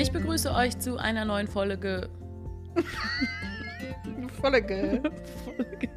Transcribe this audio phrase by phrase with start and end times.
[0.00, 2.08] Ich begrüße euch zu einer neuen Folge.
[4.40, 5.02] Folge.
[5.44, 5.90] Folge.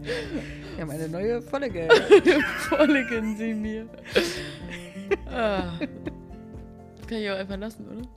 [0.00, 1.86] Wir haben eine neue Folge.
[2.70, 3.86] Folgen Sie mir.
[5.30, 5.78] Ah.
[7.06, 8.08] Kann ich auch einfach lassen, oder?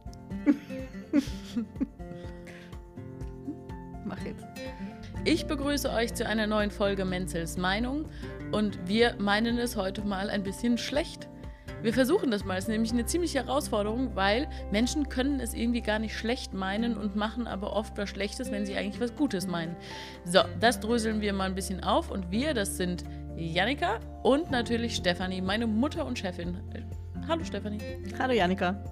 [4.05, 4.45] Mach jetzt.
[5.25, 8.05] Ich begrüße euch zu einer neuen Folge Menzels Meinung
[8.53, 11.27] und wir meinen es heute mal ein bisschen schlecht.
[11.83, 12.57] Wir versuchen das mal.
[12.57, 16.97] Es ist nämlich eine ziemliche Herausforderung, weil Menschen können es irgendwie gar nicht schlecht meinen
[16.97, 19.75] und machen aber oft was Schlechtes, wenn sie eigentlich was Gutes meinen.
[20.25, 23.03] So, das dröseln wir mal ein bisschen auf und wir, das sind
[23.35, 26.57] Janika und natürlich Stefanie, meine Mutter und Chefin.
[27.27, 27.79] Hallo Stefanie.
[28.17, 28.83] Hallo Janika.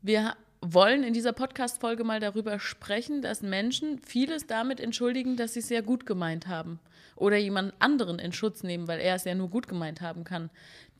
[0.00, 5.60] Wir wollen in dieser Podcast-Folge mal darüber sprechen, dass Menschen vieles damit entschuldigen, dass sie
[5.60, 6.80] es sehr gut gemeint haben.
[7.16, 10.50] Oder jemand anderen in Schutz nehmen, weil er es ja nur gut gemeint haben kann.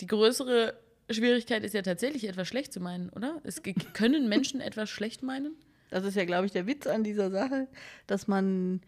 [0.00, 0.74] Die größere
[1.10, 3.40] Schwierigkeit ist ja tatsächlich, etwas schlecht zu meinen, oder?
[3.44, 3.62] Es
[3.94, 5.56] können Menschen etwas schlecht meinen?
[5.90, 7.68] Das ist ja, glaube ich, der Witz an dieser Sache,
[8.06, 8.80] dass man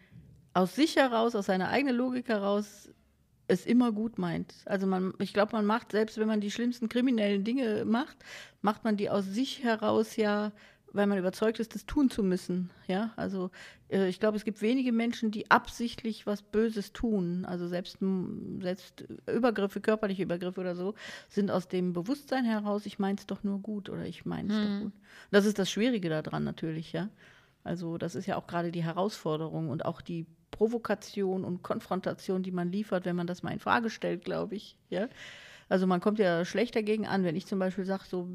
[0.53, 2.89] aus sich heraus, aus seiner eigenen Logik heraus
[3.47, 4.53] es immer gut meint.
[4.65, 8.17] Also man, ich glaube, man macht, selbst wenn man die schlimmsten kriminellen Dinge macht,
[8.61, 10.51] macht man die aus sich heraus ja,
[10.97, 12.69] weil man überzeugt ist, das tun zu müssen.
[12.87, 13.51] Ja, also
[13.89, 17.45] äh, ich glaube, es gibt wenige Menschen, die absichtlich was Böses tun.
[17.45, 17.99] Also selbst,
[18.59, 20.95] selbst Übergriffe, körperliche Übergriffe oder so,
[21.29, 24.59] sind aus dem Bewusstsein heraus, ich meine es doch nur gut oder ich meine es
[24.59, 24.65] hm.
[24.65, 24.93] doch gut.
[25.31, 27.09] Das ist das Schwierige daran natürlich, ja.
[27.63, 32.51] Also das ist ja auch gerade die Herausforderung und auch die Provokation und Konfrontation, die
[32.51, 34.77] man liefert, wenn man das mal in Frage stellt, glaube ich.
[34.89, 35.07] Ja?
[35.69, 38.27] Also man kommt ja schlecht dagegen an, wenn ich zum Beispiel sage, so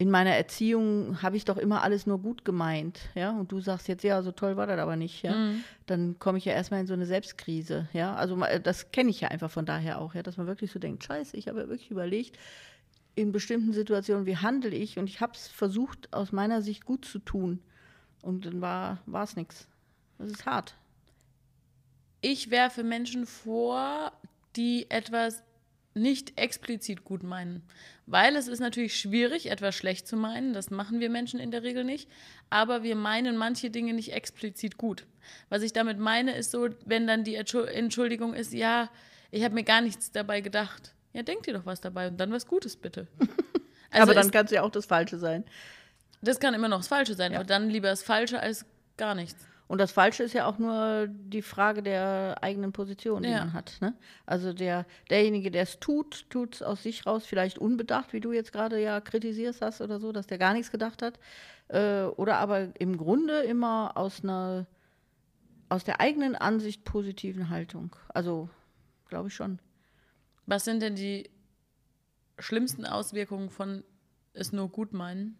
[0.00, 3.86] in meiner Erziehung habe ich doch immer alles nur gut gemeint, ja, und du sagst
[3.86, 5.62] jetzt, ja, so toll war das aber nicht, ja, mhm.
[5.84, 9.28] dann komme ich ja erstmal in so eine Selbstkrise, ja, also das kenne ich ja
[9.28, 11.90] einfach von daher auch, ja, dass man wirklich so denkt, scheiße, ich habe ja wirklich
[11.90, 12.38] überlegt,
[13.14, 17.04] in bestimmten Situationen, wie handle ich und ich habe es versucht, aus meiner Sicht gut
[17.04, 17.60] zu tun
[18.22, 19.68] und dann war es nichts.
[20.16, 20.76] Das ist hart.
[22.22, 24.12] Ich werfe Menschen vor,
[24.56, 25.42] die etwas
[25.94, 27.62] nicht explizit gut meinen.
[28.06, 30.52] Weil es ist natürlich schwierig, etwas schlecht zu meinen.
[30.52, 32.08] Das machen wir Menschen in der Regel nicht.
[32.48, 35.06] Aber wir meinen manche Dinge nicht explizit gut.
[35.48, 38.88] Was ich damit meine, ist so, wenn dann die Entschuldigung ist, ja,
[39.30, 40.94] ich habe mir gar nichts dabei gedacht.
[41.12, 43.06] Ja, denk dir doch was dabei und dann was Gutes bitte.
[43.92, 45.44] Also aber dann kann es ja auch das Falsche sein.
[46.22, 47.38] Das kann immer noch das Falsche sein, ja.
[47.38, 48.64] aber dann lieber das Falsche als
[48.96, 49.44] gar nichts.
[49.70, 53.38] Und das Falsche ist ja auch nur die Frage der eigenen Position, die ja.
[53.38, 53.76] man hat.
[53.80, 53.94] Ne?
[54.26, 58.32] Also der, derjenige, der es tut, tut es aus sich raus, vielleicht unbedacht, wie du
[58.32, 61.20] jetzt gerade ja kritisierst hast oder so, dass der gar nichts gedacht hat.
[61.68, 64.66] Äh, oder aber im Grunde immer aus einer,
[65.68, 67.94] aus der eigenen Ansicht positiven Haltung.
[68.08, 68.50] Also,
[69.08, 69.60] glaube ich schon.
[70.46, 71.30] Was sind denn die
[72.40, 73.84] schlimmsten Auswirkungen von
[74.32, 75.38] es nur gut meinen?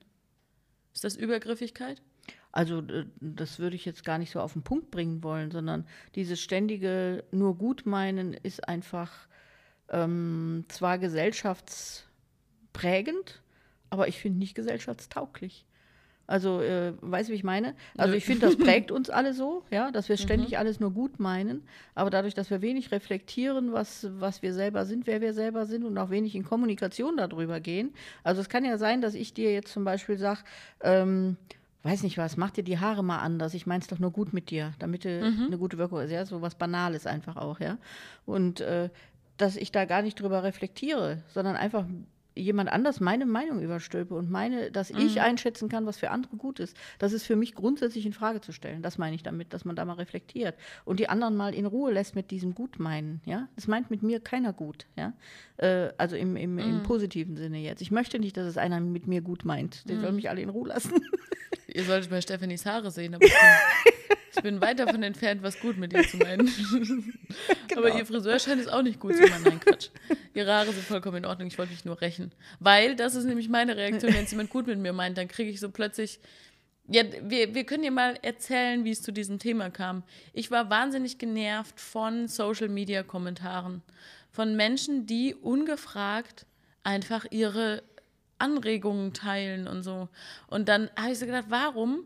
[0.94, 2.00] Ist das Übergriffigkeit?
[2.52, 2.82] Also
[3.20, 7.24] das würde ich jetzt gar nicht so auf den Punkt bringen wollen, sondern dieses ständige
[7.30, 9.12] nur gut meinen ist einfach
[9.88, 13.42] ähm, zwar gesellschaftsprägend,
[13.88, 15.64] aber ich finde nicht gesellschaftstauglich.
[16.30, 17.74] Also, äh, weißt du, wie ich meine?
[17.96, 20.20] Also, ich finde, das prägt uns alle so, ja, dass wir mhm.
[20.20, 20.58] ständig mhm.
[20.58, 21.64] alles nur gut meinen.
[21.96, 25.84] Aber dadurch, dass wir wenig reflektieren, was, was wir selber sind, wer wir selber sind
[25.84, 27.92] und auch wenig in Kommunikation darüber gehen.
[28.22, 30.44] Also, es kann ja sein, dass ich dir jetzt zum Beispiel sage,
[30.82, 31.36] ähm,
[31.82, 33.54] weiß nicht was, mach dir die Haare mal anders.
[33.54, 35.46] Ich meine es doch nur gut mit dir, damit du mhm.
[35.46, 36.10] eine gute Wirkung hast.
[36.10, 37.78] Ja, so was Banales einfach auch, ja.
[38.26, 38.90] Und äh,
[39.36, 41.86] dass ich da gar nicht drüber reflektiere, sondern einfach
[42.34, 45.00] jemand anders meine Meinung überstülpe und meine, dass mhm.
[45.00, 46.76] ich einschätzen kann, was für andere gut ist.
[46.98, 48.82] Das ist für mich grundsätzlich in Frage zu stellen.
[48.82, 50.54] Das meine ich damit, dass man da mal reflektiert
[50.84, 53.20] und die anderen mal in Ruhe lässt mit diesem Gutmeinen.
[53.24, 54.86] Ja, das meint mit mir keiner gut.
[54.96, 55.12] Ja,
[55.56, 56.58] äh, also im, im, mhm.
[56.58, 57.82] im, positiven Sinne jetzt.
[57.82, 59.88] Ich möchte nicht, dass es einer mit mir gut meint.
[59.88, 60.00] Der mhm.
[60.00, 60.92] soll mich alle in Ruhe lassen.
[61.72, 65.58] Ihr solltet mal Stephanies Haare sehen, aber ich bin, ich bin weit davon entfernt, was
[65.60, 66.50] gut mit ihr zu meinen.
[67.68, 67.86] Genau.
[67.86, 69.44] Aber ihr Friseur scheint es auch nicht gut zu meinen.
[69.44, 69.90] Nein, Quatsch.
[70.34, 71.46] Ihre Haare sind vollkommen in Ordnung.
[71.46, 72.32] Ich wollte mich nur rächen.
[72.58, 75.50] Weil, das ist nämlich meine Reaktion, wenn es jemand gut mit mir meint, dann kriege
[75.50, 76.18] ich so plötzlich.
[76.88, 80.02] Ja, wir, wir können dir mal erzählen, wie es zu diesem Thema kam.
[80.32, 83.82] Ich war wahnsinnig genervt von Social Media Kommentaren.
[84.32, 86.46] Von Menschen, die ungefragt
[86.82, 87.84] einfach ihre
[88.40, 90.08] Anregungen teilen und so.
[90.48, 92.04] Und dann habe ich so gedacht, warum?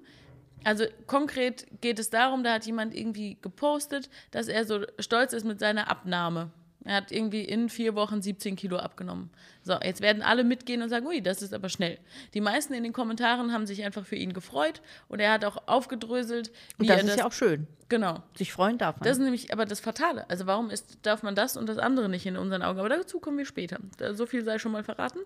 [0.64, 5.44] Also konkret geht es darum, da hat jemand irgendwie gepostet, dass er so stolz ist
[5.44, 6.50] mit seiner Abnahme.
[6.84, 9.30] Er hat irgendwie in vier Wochen 17 Kilo abgenommen.
[9.62, 11.98] So, jetzt werden alle mitgehen und sagen, ui, das ist aber schnell.
[12.34, 15.56] Die meisten in den Kommentaren haben sich einfach für ihn gefreut und er hat auch
[15.66, 16.52] aufgedröselt.
[16.78, 17.66] und das ist das, ja auch schön.
[17.88, 18.22] Genau.
[18.36, 19.08] Sich freuen darf man.
[19.08, 20.28] Das ist nämlich aber das Fatale.
[20.28, 22.78] Also warum ist, darf man das und das andere nicht in unseren Augen?
[22.78, 23.78] Aber dazu kommen wir später.
[24.12, 25.20] So viel sei schon mal verraten.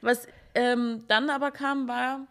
[0.00, 2.26] Was ähm, dann aber kam, war,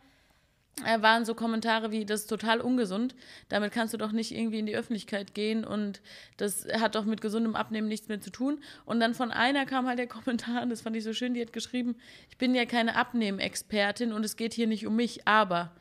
[1.00, 3.16] waren so Kommentare wie, das ist total ungesund,
[3.50, 6.02] damit kannst du doch nicht irgendwie in die Öffentlichkeit gehen und
[6.38, 8.60] das hat doch mit gesundem Abnehmen nichts mehr zu tun.
[8.86, 11.54] Und dann von einer kam halt der Kommentar, das fand ich so schön, die hat
[11.54, 11.96] geschrieben,
[12.30, 15.72] ich bin ja keine Abnehmexpertin und es geht hier nicht um mich, aber.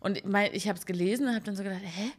[0.00, 0.22] Und
[0.52, 2.12] ich habe es gelesen und habe dann so gedacht, hä?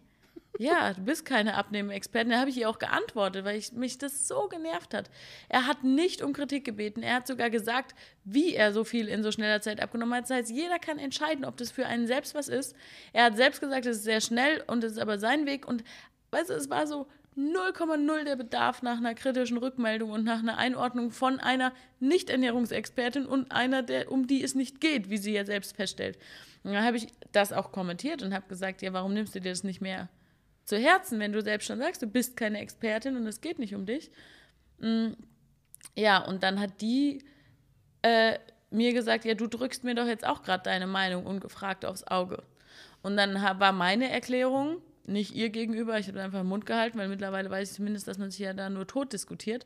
[0.57, 2.31] Ja, du bist keine Abnehmexpertin.
[2.31, 5.10] Da habe ich ihr auch geantwortet, weil ich, mich das so genervt hat.
[5.48, 7.04] Er hat nicht um Kritik gebeten.
[7.04, 10.24] Er hat sogar gesagt, wie er so viel in so schneller Zeit abgenommen hat.
[10.24, 12.75] Das heißt, jeder kann entscheiden, ob das für einen selbst was ist.
[13.13, 15.68] Er hat selbst gesagt, es ist sehr schnell und es ist aber sein Weg.
[15.68, 15.84] Und
[16.31, 17.07] weißt du, es war so
[17.38, 23.51] 0,0 der Bedarf nach einer kritischen Rückmeldung und nach einer Einordnung von einer Nicht-Ernährungsexpertin und
[23.51, 26.18] einer, der, um die es nicht geht, wie sie ja selbst feststellt.
[26.63, 29.51] Und dann habe ich das auch kommentiert und habe gesagt, ja, warum nimmst du dir
[29.51, 30.10] das nicht mehr
[30.69, 33.74] zu Herzen, wenn du selbst schon sagst, du bist keine Expertin und es geht nicht
[33.74, 34.12] um dich.
[34.77, 35.10] Mm,
[35.95, 37.24] ja, und dann hat die
[38.04, 38.38] äh,
[38.69, 42.44] mir gesagt, ja, du drückst mir doch jetzt auch gerade deine Meinung ungefragt aufs Auge.
[43.01, 47.07] Und dann war meine Erklärung, nicht ihr gegenüber, ich habe einfach den Mund gehalten, weil
[47.07, 49.65] mittlerweile weiß ich zumindest, dass man sich ja da nur tot diskutiert.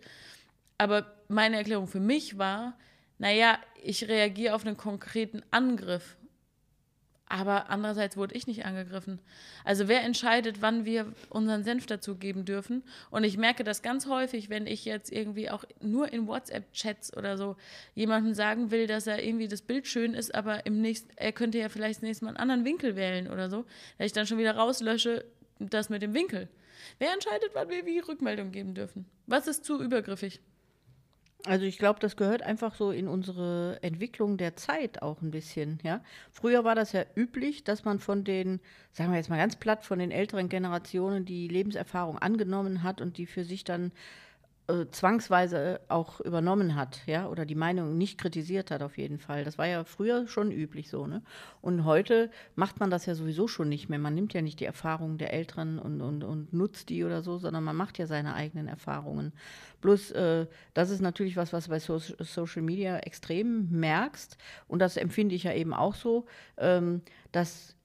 [0.77, 2.77] Aber meine Erklärung für mich war,
[3.17, 6.15] naja, ich reagiere auf einen konkreten Angriff
[7.33, 9.17] aber andererseits wurde ich nicht angegriffen.
[9.63, 12.83] Also wer entscheidet, wann wir unseren Senf dazugeben dürfen?
[13.09, 17.35] Und ich merke das ganz häufig, wenn ich jetzt irgendwie auch nur in WhatsApp-Chats oder
[17.35, 17.55] so
[17.95, 21.57] jemandem sagen will, dass er irgendwie das Bild schön ist, aber im nächsten, er könnte
[21.57, 23.65] ja vielleicht das nächste Mal einen anderen Winkel wählen oder so,
[23.97, 25.25] dass ich dann schon wieder rauslösche,
[25.57, 26.49] das mit dem Winkel.
[26.99, 29.07] Wer entscheidet, wann wir wie Rückmeldung geben dürfen?
[29.25, 30.39] Was ist zu übergriffig?
[31.45, 35.77] Also ich glaube, das gehört einfach so in unsere Entwicklung der Zeit auch ein bisschen,
[35.83, 36.01] ja.
[36.31, 38.61] Früher war das ja üblich, dass man von den,
[38.93, 43.17] sagen wir jetzt mal ganz platt, von den älteren Generationen die Lebenserfahrung angenommen hat und
[43.17, 43.91] die für sich dann
[44.67, 49.43] äh, zwangsweise auch übernommen hat, ja, oder die Meinung nicht kritisiert hat auf jeden Fall.
[49.43, 51.21] Das war ja früher schon üblich so, ne?
[51.61, 53.99] Und heute macht man das ja sowieso schon nicht mehr.
[53.99, 57.37] Man nimmt ja nicht die Erfahrungen der Älteren und, und, und nutzt die oder so,
[57.37, 59.33] sondern man macht ja seine eigenen Erfahrungen.
[59.81, 64.37] Bloß, äh, das ist natürlich was, was bei so Social Media extrem merkst.
[64.69, 66.25] Und das empfinde ich ja eben auch so,
[66.55, 67.01] ähm,
[67.33, 67.75] dass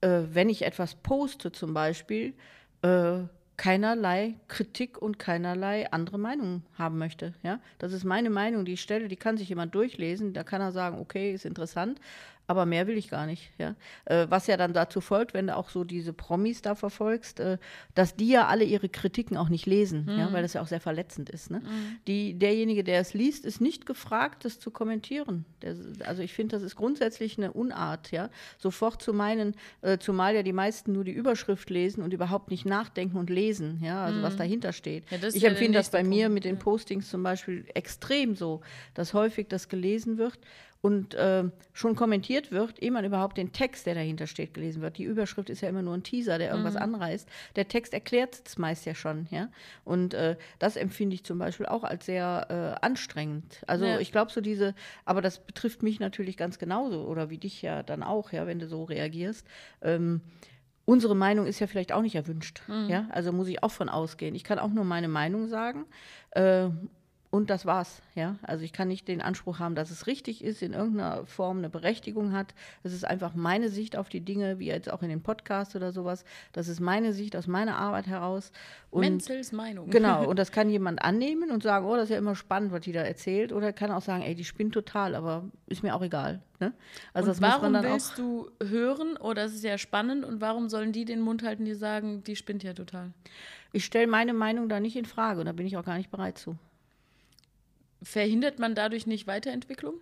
[0.00, 2.34] äh, wenn ich etwas poste zum Beispiel,
[2.82, 3.20] äh,
[3.56, 7.32] keinerlei Kritik und keinerlei andere Meinung haben möchte.
[7.42, 7.60] Ja?
[7.78, 10.72] Das ist meine Meinung, die ich stelle, die kann sich jemand durchlesen, da kann er
[10.72, 12.00] sagen, okay, ist interessant,
[12.46, 13.50] aber mehr will ich gar nicht.
[13.58, 13.74] Ja?
[14.04, 17.58] Äh, was ja dann dazu folgt, wenn du auch so diese Promis da verfolgst, äh,
[17.94, 20.18] dass die ja alle ihre Kritiken auch nicht lesen, mhm.
[20.18, 20.32] ja?
[20.32, 21.50] weil das ja auch sehr verletzend ist.
[21.50, 21.60] Ne?
[21.60, 21.96] Mhm.
[22.06, 25.44] Die, derjenige, der es liest, ist nicht gefragt, das zu kommentieren.
[25.62, 28.30] Der, also ich finde, das ist grundsätzlich eine Unart, ja?
[28.58, 32.64] sofort zu meinen, äh, zumal ja die meisten nur die Überschrift lesen und überhaupt nicht
[32.64, 34.04] nachdenken und lesen, ja?
[34.04, 34.22] also mhm.
[34.22, 35.04] was dahinter steht.
[35.10, 36.14] Ja, ich ja empfinde das bei Punkt.
[36.14, 38.60] mir mit den Postings zum Beispiel extrem so,
[38.94, 40.38] dass häufig das gelesen wird
[40.80, 44.98] und äh, schon kommentiert wird, ehe man überhaupt den Text, der dahinter steht, gelesen wird.
[44.98, 46.82] Die Überschrift ist ja immer nur ein Teaser, der irgendwas mhm.
[46.82, 47.28] anreißt.
[47.56, 49.48] Der Text erklärt es meist ja schon, ja.
[49.84, 52.46] Und äh, das empfinde ich zum Beispiel auch als sehr
[52.80, 53.62] äh, anstrengend.
[53.66, 53.98] Also ja.
[53.98, 54.74] ich glaube so diese,
[55.04, 58.58] aber das betrifft mich natürlich ganz genauso oder wie dich ja dann auch, ja, wenn
[58.58, 59.46] du so reagierst.
[59.82, 60.20] Ähm,
[60.86, 62.62] unsere Meinung ist ja vielleicht auch nicht erwünscht.
[62.68, 62.88] Mhm.
[62.88, 63.08] Ja?
[63.10, 64.34] Also muss ich auch von ausgehen.
[64.34, 65.84] Ich kann auch nur meine Meinung sagen.
[66.30, 66.68] Äh,
[67.30, 68.36] und das war's, ja.
[68.42, 71.68] Also ich kann nicht den Anspruch haben, dass es richtig ist, in irgendeiner Form eine
[71.68, 72.54] Berechtigung hat.
[72.82, 75.92] Es ist einfach meine Sicht auf die Dinge, wie jetzt auch in den Podcasts oder
[75.92, 76.24] sowas.
[76.52, 78.52] Das ist meine Sicht aus meiner Arbeit heraus.
[78.90, 79.90] Und Menzels Meinung.
[79.90, 80.26] Genau.
[80.26, 82.92] Und das kann jemand annehmen und sagen, oh, das ist ja immer spannend, was die
[82.92, 83.52] da erzählt.
[83.52, 86.42] Oder kann auch sagen, ey, die spinnt total, aber ist mir auch egal.
[86.60, 86.72] Ne?
[87.12, 91.04] Also und warum willst du hören, oh, das ist ja spannend, und warum sollen die
[91.04, 93.12] den Mund halten, die sagen, die spinnt ja total?
[93.72, 96.10] Ich stelle meine Meinung da nicht in Frage und da bin ich auch gar nicht
[96.10, 96.56] bereit zu.
[98.06, 99.94] Verhindert man dadurch nicht Weiterentwicklung?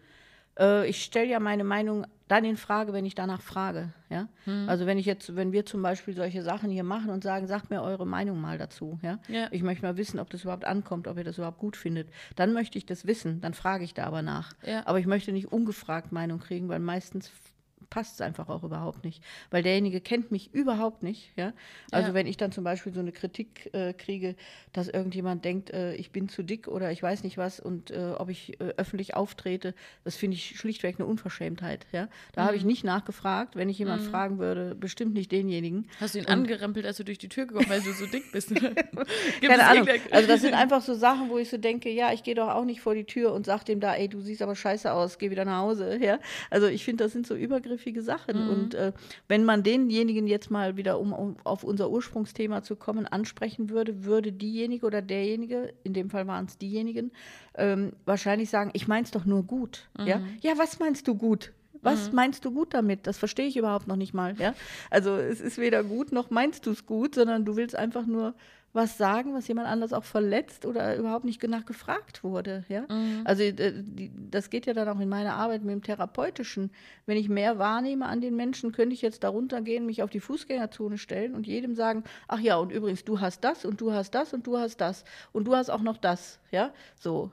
[0.58, 3.94] Äh, ich stelle ja meine Meinung dann in Frage, wenn ich danach frage.
[4.10, 4.28] Ja?
[4.44, 4.68] Mhm.
[4.68, 7.70] Also wenn ich jetzt, wenn wir zum Beispiel solche Sachen hier machen und sagen, sagt
[7.70, 8.98] mir eure Meinung mal dazu.
[9.02, 9.18] Ja?
[9.28, 9.48] ja?
[9.52, 12.08] Ich möchte mal wissen, ob das überhaupt ankommt, ob ihr das überhaupt gut findet.
[12.36, 14.52] Dann möchte ich das wissen, dann frage ich da aber nach.
[14.66, 14.86] Ja.
[14.86, 17.30] Aber ich möchte nicht ungefragt Meinung kriegen, weil meistens
[17.94, 19.22] passt es einfach auch überhaupt nicht.
[19.52, 21.30] Weil derjenige kennt mich überhaupt nicht.
[21.36, 21.52] Ja?
[21.92, 22.14] Also Ja.
[22.14, 24.34] wenn ich dann zum Beispiel so eine Kritik äh, kriege,
[24.72, 28.14] dass irgendjemand denkt, äh, ich bin zu dick oder ich weiß nicht was und äh,
[28.18, 31.86] ob ich äh, öffentlich auftrete, das finde ich schlichtweg eine Unverschämtheit.
[31.92, 32.08] Ja?
[32.32, 32.58] Da habe Mhm.
[32.58, 33.54] ich nicht nachgefragt.
[33.54, 35.86] Wenn ich jemand fragen würde, bestimmt nicht denjenigen.
[36.00, 38.48] Hast du ihn angerempelt, als du durch die Tür gekommen weil du so dick bist?
[39.40, 39.86] Keine Ahnung.
[40.10, 42.64] Also das sind einfach so Sachen, wo ich so denke, ja, ich gehe doch auch
[42.64, 45.30] nicht vor die Tür und sag dem da, ey, du siehst aber scheiße aus, geh
[45.30, 45.98] wieder nach Hause.
[46.02, 46.18] Ja?
[46.50, 47.34] Also ich finde, das sind so
[47.84, 48.48] übergriffige Sachen.
[48.48, 48.92] Und äh,
[49.28, 54.04] wenn man denjenigen jetzt mal wieder, um, um auf unser Ursprungsthema zu kommen, ansprechen würde,
[54.04, 57.12] würde diejenige oder derjenige, in dem Fall waren es diejenigen,
[57.54, 59.88] ähm, wahrscheinlich sagen, ich mein's doch nur gut.
[59.98, 60.20] Ja?
[60.42, 61.52] ja, was meinst du gut?
[61.82, 63.06] Was meinst du gut damit?
[63.06, 64.34] Das verstehe ich überhaupt noch nicht mal.
[64.38, 64.54] Ja?
[64.88, 68.34] Also es ist weder gut noch meinst du es gut, sondern du willst einfach nur
[68.74, 72.64] was sagen, was jemand anders auch verletzt oder überhaupt nicht nach gefragt wurde.
[72.68, 72.86] Ja?
[73.24, 76.72] Also äh, das geht ja dann auch in meiner Arbeit mit dem Therapeutischen.
[77.06, 80.18] Wenn ich mehr wahrnehme an den Menschen, könnte ich jetzt darunter gehen, mich auf die
[80.18, 84.10] Fußgängerzone stellen und jedem sagen, ach ja, und übrigens, du hast das und du hast
[84.10, 86.40] das und du hast das und du hast auch noch das.
[86.50, 87.30] Ja, so.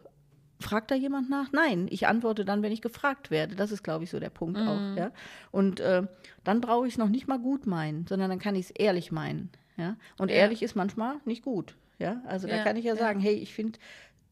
[0.59, 1.51] Fragt da jemand nach?
[1.51, 3.55] Nein, ich antworte dann, wenn ich gefragt werde.
[3.55, 4.95] Das ist, glaube ich, so der Punkt auch.
[4.95, 5.11] Ja?
[5.49, 6.03] Und äh,
[6.43, 9.11] dann brauche ich es noch nicht mal gut meinen, sondern dann kann ich es ehrlich
[9.11, 9.49] meinen.
[9.81, 9.95] Ja?
[10.19, 10.37] Und Ja.
[10.37, 11.75] ehrlich ist manchmal nicht gut.
[11.97, 12.21] Ja?
[12.27, 13.79] Also da Ja, kann ich ja, sagen, hey, ich finde,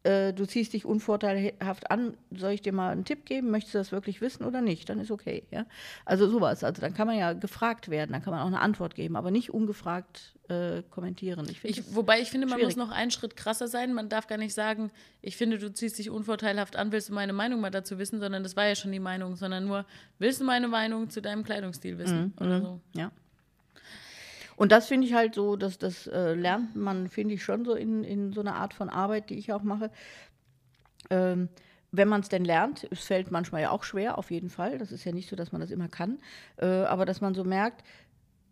[0.02, 3.50] äh, du ziehst dich unvorteilhaft an, soll ich dir mal einen Tipp geben?
[3.50, 4.88] Möchtest du das wirklich wissen oder nicht?
[4.88, 5.42] Dann ist okay.
[5.50, 5.66] Ja?
[6.06, 6.64] Also sowas.
[6.64, 9.30] Also dann kann man ja gefragt werden, dann kann man auch eine Antwort geben, aber
[9.30, 11.46] nicht ungefragt äh, kommentieren.
[11.50, 12.76] Ich Ich, wobei ich finde, man schwierig.
[12.76, 13.92] muss noch einen Schritt krasser sein.
[13.92, 14.90] Man darf gar nicht sagen,
[15.20, 18.42] ich finde, du ziehst dich unvorteilhaft an, willst du meine Meinung mal dazu wissen, sondern
[18.42, 19.84] das war ja schon die Meinung, sondern nur,
[20.18, 22.80] willst du meine Meinung zu deinem Kleidungsstil wissen Mhm, oder so.
[22.94, 23.12] Ja.
[24.60, 27.74] Und das finde ich halt so, dass das äh, lernt man, finde ich, schon so
[27.74, 29.90] in, in so einer Art von Arbeit, die ich auch mache.
[31.08, 31.48] Ähm,
[31.92, 34.76] wenn man es denn lernt, es fällt manchmal ja auch schwer, auf jeden Fall.
[34.76, 36.18] Das ist ja nicht so, dass man das immer kann.
[36.58, 37.84] Äh, aber dass man so merkt,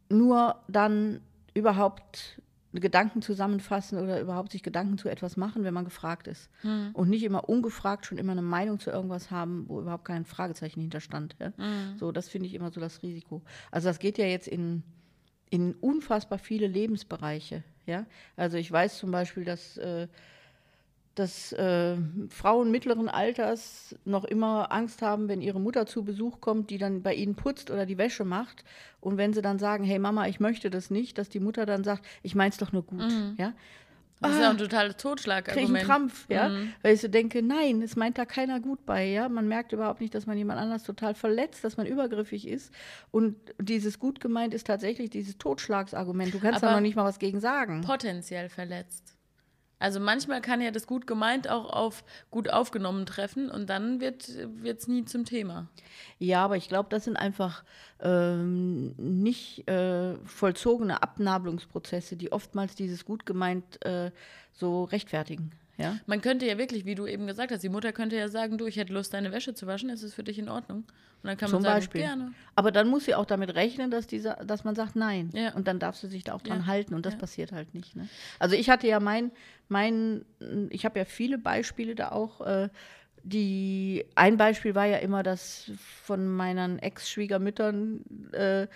[0.09, 1.21] nur dann
[1.53, 2.41] überhaupt
[2.73, 6.49] Gedanken zusammenfassen oder überhaupt sich Gedanken zu etwas machen, wenn man gefragt ist.
[6.95, 10.81] Und nicht immer ungefragt schon immer eine Meinung zu irgendwas haben, wo überhaupt kein Fragezeichen
[10.81, 11.37] hinterstand.
[11.39, 11.53] Ja?
[11.99, 13.43] So, das finde ich immer so das Risiko.
[13.71, 14.85] Also das geht ja jetzt in,
[15.51, 17.63] in unfassbar viele Lebensbereiche.
[17.87, 18.07] Ja?
[18.37, 20.09] Also ich weiß zum Beispiel, dass, äh,
[21.15, 21.97] dass äh,
[22.29, 27.03] Frauen mittleren Alters noch immer Angst haben, wenn ihre Mutter zu Besuch kommt, die dann
[27.03, 28.65] bei ihnen putzt oder die Wäsche macht.
[29.01, 31.85] Und wenn sie dann sagen, hey Mama, ich möchte das nicht, dass die Mutter dann
[31.85, 33.01] sagt, ich mein's doch nur gut.
[33.39, 33.55] Ja?
[34.21, 34.51] Das ist ja Ah.
[34.51, 35.77] ein totales kriege ich Totschlagargument.
[35.77, 36.73] einen Krampf, ja, Mhm.
[36.83, 40.01] weil ich so denke, nein, es meint da keiner gut bei, ja, man merkt überhaupt
[40.01, 42.73] nicht, dass man jemand anders total verletzt, dass man übergriffig ist
[43.11, 47.05] und dieses gut gemeint ist tatsächlich dieses Totschlagsargument, du kannst da Aber noch nicht mal
[47.05, 47.81] was gegen sagen.
[47.83, 49.18] Potenziell verletzt.
[49.79, 54.29] Also manchmal kann ja das gut gemeint auch auf gut aufgenommen treffen und dann wird
[54.29, 55.69] es nie zum Thema.
[56.19, 57.65] Ja, aber ich glaube, das sind einfach
[58.01, 64.11] ähm, nicht äh, vollzogene Abnabelungsprozesse, die oftmals dieses gut gemeint äh,
[64.53, 65.97] so rechtfertigen, ja.
[66.07, 68.67] Man könnte ja wirklich, wie du eben gesagt hast, die Mutter könnte ja sagen, du,
[68.67, 70.85] ich hätte Lust, deine Wäsche zu waschen, ist es für dich in Ordnung?
[71.23, 72.01] Und dann kann Zum man sagen, Beispiel.
[72.03, 72.33] gerne.
[72.55, 75.31] Aber dann muss sie auch damit rechnen, dass, dieser, dass man sagt Nein.
[75.35, 75.53] Ja.
[75.55, 76.67] Und dann darf sie sich da auch dran Ja.
[76.67, 76.95] halten.
[76.95, 77.19] Und das Ja.
[77.21, 77.97] passiert halt nicht.
[77.97, 78.09] Ne?
[78.39, 79.33] Also ich hatte ja mein,
[79.69, 80.25] mein
[80.71, 82.41] ich habe ja viele Beispiele da auch.
[82.47, 82.69] Äh,
[83.25, 85.71] die, ein Beispiel war ja immer, dass
[86.05, 88.69] von meinen Ex-Schwiegermüttern äh,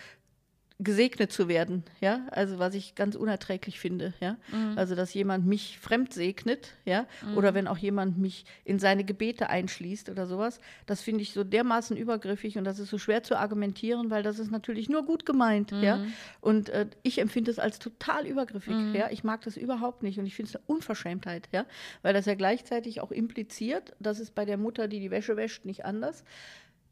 [0.83, 4.37] gesegnet zu werden, ja, also was ich ganz unerträglich finde, ja,
[4.77, 9.49] also dass jemand mich fremd segnet, ja, oder wenn auch jemand mich in seine Gebete
[9.49, 13.37] einschließt oder sowas, das finde ich so dermaßen übergriffig und das ist so schwer zu
[13.37, 16.05] argumentieren, weil das ist natürlich nur gut gemeint, ja,
[16.41, 20.27] und äh, ich empfinde es als total übergriffig, ja, ich mag das überhaupt nicht und
[20.27, 21.67] ich finde es eine Unverschämtheit, ja,
[22.03, 25.65] weil das ja gleichzeitig auch impliziert, dass es bei der Mutter, die die Wäsche wäscht,
[25.65, 26.25] nicht anders,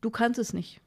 [0.01, 0.81] du kannst es nicht.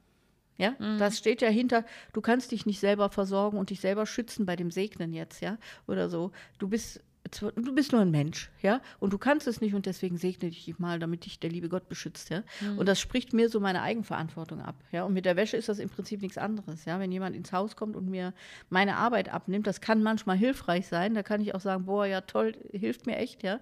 [0.57, 1.83] Ja, das steht ja hinter,
[2.13, 5.57] du kannst dich nicht selber versorgen und dich selber schützen bei dem Segnen jetzt, ja,
[5.87, 6.31] oder so.
[6.59, 7.01] Du bist,
[7.31, 10.65] du bist nur ein Mensch, ja, und du kannst es nicht und deswegen segne ich
[10.65, 12.43] dich mal, damit dich der liebe Gott beschützt, ja.
[12.77, 15.03] Und das spricht mir so meine Eigenverantwortung ab, ja.
[15.03, 16.99] Und mit der Wäsche ist das im Prinzip nichts anderes, ja.
[16.99, 18.33] Wenn jemand ins Haus kommt und mir
[18.69, 22.21] meine Arbeit abnimmt, das kann manchmal hilfreich sein, da kann ich auch sagen, boah, ja
[22.21, 23.59] toll, hilft mir echt, ja.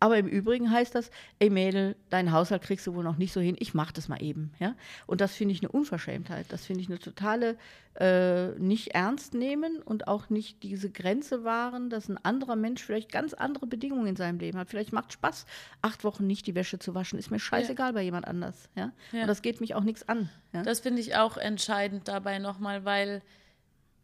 [0.00, 3.40] Aber im Übrigen heißt das, ey Mädel, deinen Haushalt kriegst du wohl noch nicht so
[3.40, 4.74] hin, ich mach das mal eben, ja.
[5.06, 7.56] Und das finde ich eine Unverschämtheit, das finde ich eine totale
[7.94, 13.01] äh, nicht ernst nehmen und auch nicht diese Grenze wahren, dass ein anderer Mensch vielleicht
[13.08, 14.68] ganz andere Bedingungen in seinem Leben hat.
[14.68, 15.46] Vielleicht macht Spaß,
[15.80, 18.92] acht Wochen nicht die Wäsche zu waschen, ist mir scheißegal bei jemand anders, ja.
[19.12, 19.22] Ja.
[19.22, 20.62] Und das geht mich auch nichts an, ja.
[20.62, 23.22] Das finde ich auch entscheidend dabei nochmal, weil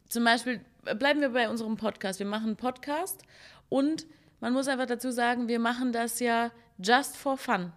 [0.09, 2.19] zum Beispiel, äh, bleiben wir bei unserem Podcast.
[2.19, 3.23] Wir machen einen Podcast
[3.69, 4.07] und
[4.41, 7.73] man muss einfach dazu sagen, wir machen das ja just for fun.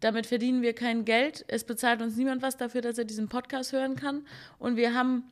[0.00, 1.44] Damit verdienen wir kein Geld.
[1.48, 4.26] Es bezahlt uns niemand was dafür, dass er diesen Podcast hören kann.
[4.58, 5.24] Und wir haben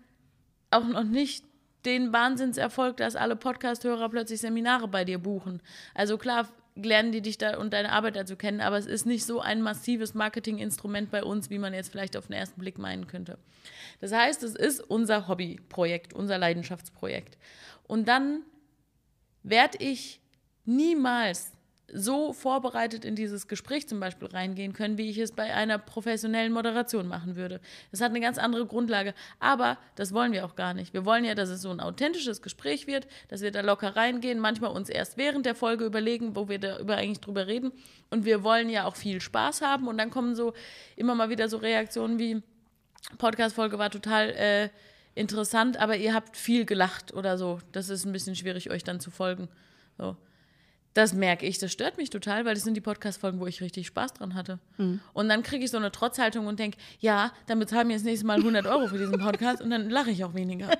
[0.71, 1.45] auch noch nicht
[1.89, 5.61] den Wahnsinnserfolg, dass alle Podcast-Hörer plötzlich Seminare bei dir buchen.
[5.95, 9.25] Also klar, lernen die dich da und deine Arbeit dazu kennen, aber es ist nicht
[9.25, 13.07] so ein massives Marketinginstrument bei uns, wie man jetzt vielleicht auf den ersten Blick meinen
[13.07, 13.39] könnte.
[14.01, 17.37] Das heißt, es ist unser Hobbyprojekt, unser Leidenschaftsprojekt.
[17.87, 18.43] Und dann
[19.43, 20.21] werde ich
[20.65, 21.53] niemals
[21.93, 26.53] so vorbereitet in dieses Gespräch zum Beispiel reingehen können, wie ich es bei einer professionellen
[26.53, 27.61] Moderation machen würde.
[27.91, 29.15] Das hat eine ganz andere Grundlage.
[29.41, 30.93] Aber das wollen wir auch gar nicht.
[30.93, 34.39] Wir wollen ja, dass es so ein authentisches Gespräch wird, dass wir da locker reingehen,
[34.39, 37.73] manchmal uns erst während der Folge überlegen, wo wir da über eigentlich drüber reden.
[38.11, 39.89] Und wir wollen ja auch viel Spaß haben.
[39.89, 40.53] Und dann kommen so
[40.97, 42.43] immer mal wieder so Reaktionen wie,
[43.17, 44.69] Podcast-Folge war total äh,
[45.15, 47.61] interessant, aber ihr habt viel gelacht oder so.
[47.73, 49.49] Das ist ein bisschen schwierig, euch dann zu folgen.
[49.97, 50.17] So.
[50.95, 53.87] Das merke ich, das stört mich total, weil das sind die Podcast-Folgen, wo ich richtig
[53.87, 54.59] Spaß dran hatte.
[54.79, 55.01] Mhm.
[55.13, 58.27] Und dann kriege ich so eine Trotzhaltung und denke, ja, dann bezahlen wir das nächste
[58.27, 60.71] Mal 100 Euro für diesen Podcast und dann lache ich auch weniger.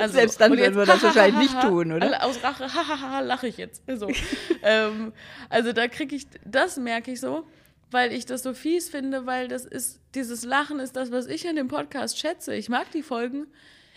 [0.00, 2.24] Also, Selbst dann würden wir das wahrscheinlich nicht tun, oder?
[2.24, 3.82] Aus Rache, hahaha, lache ich jetzt.
[3.96, 4.08] So.
[4.62, 5.12] ähm,
[5.48, 7.46] also da kriege ich, das merke ich so,
[7.90, 11.48] weil ich das so fies finde, weil das ist, dieses Lachen ist das, was ich
[11.48, 12.54] an dem Podcast schätze.
[12.54, 13.46] Ich mag die Folgen.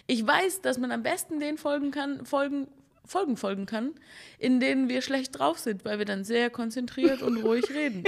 [0.08, 2.68] Ich weiß, dass man am besten den folgen kann, folgen,
[3.06, 3.92] Folgen folgen kann,
[4.40, 8.04] in denen wir schlecht drauf sind, weil wir dann sehr konzentriert und ruhig reden.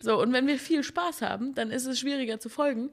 [0.00, 2.90] So, und wenn wir viel Spaß haben, dann ist es schwieriger zu folgen.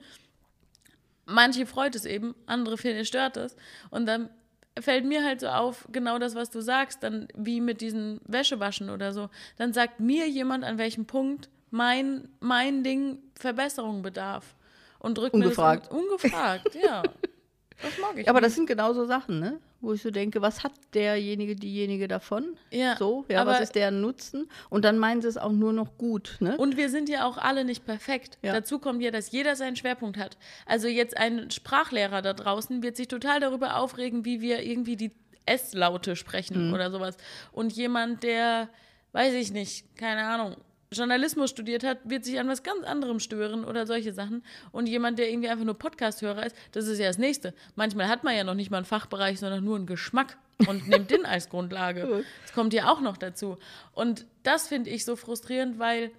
[1.25, 3.56] Manche freut es eben, andere finden, stört es.
[3.89, 4.30] Und dann
[4.80, 8.89] fällt mir halt so auf, genau das, was du sagst, dann wie mit diesen Wäschewaschen
[8.89, 9.30] oder so.
[9.58, 14.56] Dann sagt mir jemand, an welchem Punkt mein, mein Ding Verbesserung bedarf.
[15.00, 15.92] Und drückt ungefragt.
[15.92, 17.04] mir das ungefragt, ja.
[17.82, 18.28] Das mag ich.
[18.28, 18.48] Aber nicht.
[18.48, 19.58] das sind genauso Sachen, ne?
[19.81, 22.57] Wo ich so denke, was hat derjenige, diejenige davon?
[22.69, 22.98] Ja.
[22.98, 24.50] So, ja, was ist deren Nutzen?
[24.69, 26.57] Und dann meinen sie es auch nur noch gut, ne?
[26.57, 28.38] Und wir sind ja auch alle nicht perfekt.
[28.41, 28.51] Ja.
[28.51, 30.38] Dazu kommt ja, dass jeder seinen Schwerpunkt hat.
[30.65, 35.12] Also jetzt ein Sprachlehrer da draußen wird sich total darüber aufregen, wie wir irgendwie die
[35.45, 36.74] S-Laute sprechen mhm.
[36.74, 37.15] oder sowas.
[37.53, 38.69] Und jemand, der,
[39.13, 40.55] weiß ich nicht, keine Ahnung,
[40.91, 44.43] Journalismus studiert hat, wird sich an was ganz anderem stören oder solche Sachen.
[44.72, 47.53] Und jemand, der irgendwie einfach nur Podcast-Hörer ist, das ist ja das Nächste.
[47.75, 51.12] Manchmal hat man ja noch nicht mal einen Fachbereich, sondern nur einen Geschmack und nimmt
[51.12, 52.25] den als Grundlage.
[52.41, 53.58] Das kommt ja auch noch dazu.
[53.93, 56.12] Und das finde ich so frustrierend, weil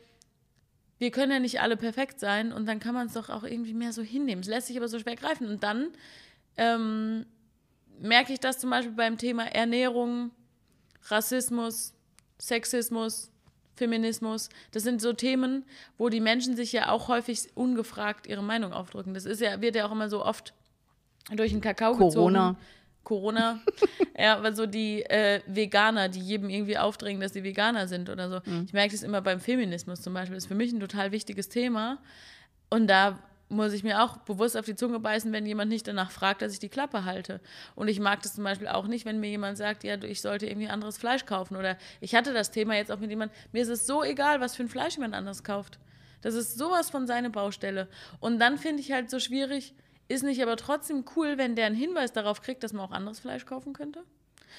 [0.98, 3.74] wir können ja nicht alle perfekt sein und dann kann man es doch auch irgendwie
[3.74, 4.42] mehr so hinnehmen.
[4.42, 5.48] Es lässt sich aber so schwer greifen.
[5.48, 5.88] Und dann
[6.56, 7.26] ähm,
[7.98, 10.30] merke ich das zum Beispiel beim Thema Ernährung,
[11.08, 11.94] Rassismus,
[12.38, 13.29] Sexismus,
[13.80, 14.50] Feminismus.
[14.72, 15.64] Das sind so Themen,
[15.96, 19.14] wo die Menschen sich ja auch häufig ungefragt ihre Meinung aufdrücken.
[19.14, 20.52] Das ist ja, wird ja auch immer so oft
[21.34, 22.50] durch den Kakao Corona.
[22.50, 22.66] gezogen.
[23.02, 23.60] Corona.
[24.18, 28.28] ja, aber so die äh, Veganer, die jedem irgendwie aufdrängen, dass sie Veganer sind oder
[28.28, 28.40] so.
[28.44, 28.64] Mhm.
[28.66, 30.34] Ich merke das immer beim Feminismus zum Beispiel.
[30.34, 31.98] Das ist für mich ein total wichtiges Thema.
[32.68, 33.18] Und da
[33.50, 36.52] muss ich mir auch bewusst auf die Zunge beißen, wenn jemand nicht danach fragt, dass
[36.52, 37.40] ich die Klappe halte.
[37.74, 40.46] Und ich mag das zum Beispiel auch nicht, wenn mir jemand sagt, ja, ich sollte
[40.46, 41.56] irgendwie anderes Fleisch kaufen.
[41.56, 44.56] Oder ich hatte das Thema jetzt auch mit jemandem, mir ist es so egal, was
[44.56, 45.78] für ein Fleisch jemand anderes kauft.
[46.22, 47.88] Das ist sowas von seine Baustelle.
[48.20, 49.74] Und dann finde ich halt so schwierig,
[50.08, 53.20] ist nicht aber trotzdem cool, wenn der einen Hinweis darauf kriegt, dass man auch anderes
[53.20, 54.04] Fleisch kaufen könnte?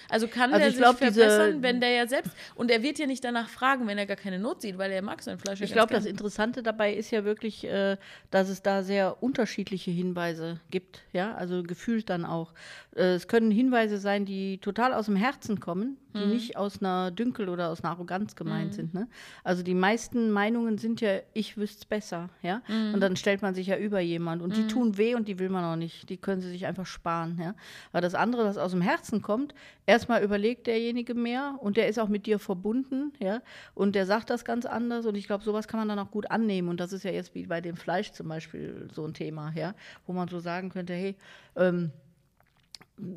[0.10, 3.08] Also kann also der sich glaub, verbessern, wenn der ja selbst und er wird ja
[3.08, 5.62] nicht danach fragen, wenn er gar keine Not sieht, weil er mag sein Fleisch.
[5.62, 7.98] Ich glaube, das Interessante dabei ist ja wirklich, äh,
[8.30, 12.54] dass es da sehr unterschiedliche Hinweise gibt, ja, also gefühlt dann auch.
[12.96, 16.32] Äh, es können Hinweise sein, die total aus dem Herzen kommen, die mhm.
[16.32, 18.76] nicht aus einer Dünkel oder aus einer Arroganz gemeint mhm.
[18.76, 18.94] sind.
[18.94, 19.08] Ne?
[19.44, 22.62] Also die meisten Meinungen sind ja, ich wüsste es besser, ja.
[22.68, 22.94] Mhm.
[22.94, 24.68] Und dann stellt man sich ja über jemand und die mhm.
[24.70, 26.10] tun weh und die will man auch nicht.
[26.10, 27.56] Die können sie sich einfach sparen, ja.
[27.92, 29.54] Aber das andere, was aus dem Herzen kommt,
[29.86, 33.42] erstmal überlegt derjenige mehr und der ist auch mit dir verbunden, ja.
[33.74, 36.30] Und der sagt das ganz anders und ich glaube, sowas kann man dann auch gut
[36.30, 36.70] annehmen.
[36.70, 39.74] Und das ist ja jetzt wie bei dem Fleisch zum Beispiel so ein Thema, ja,
[40.06, 41.16] wo man so sagen könnte, hey,
[41.56, 41.92] ähm,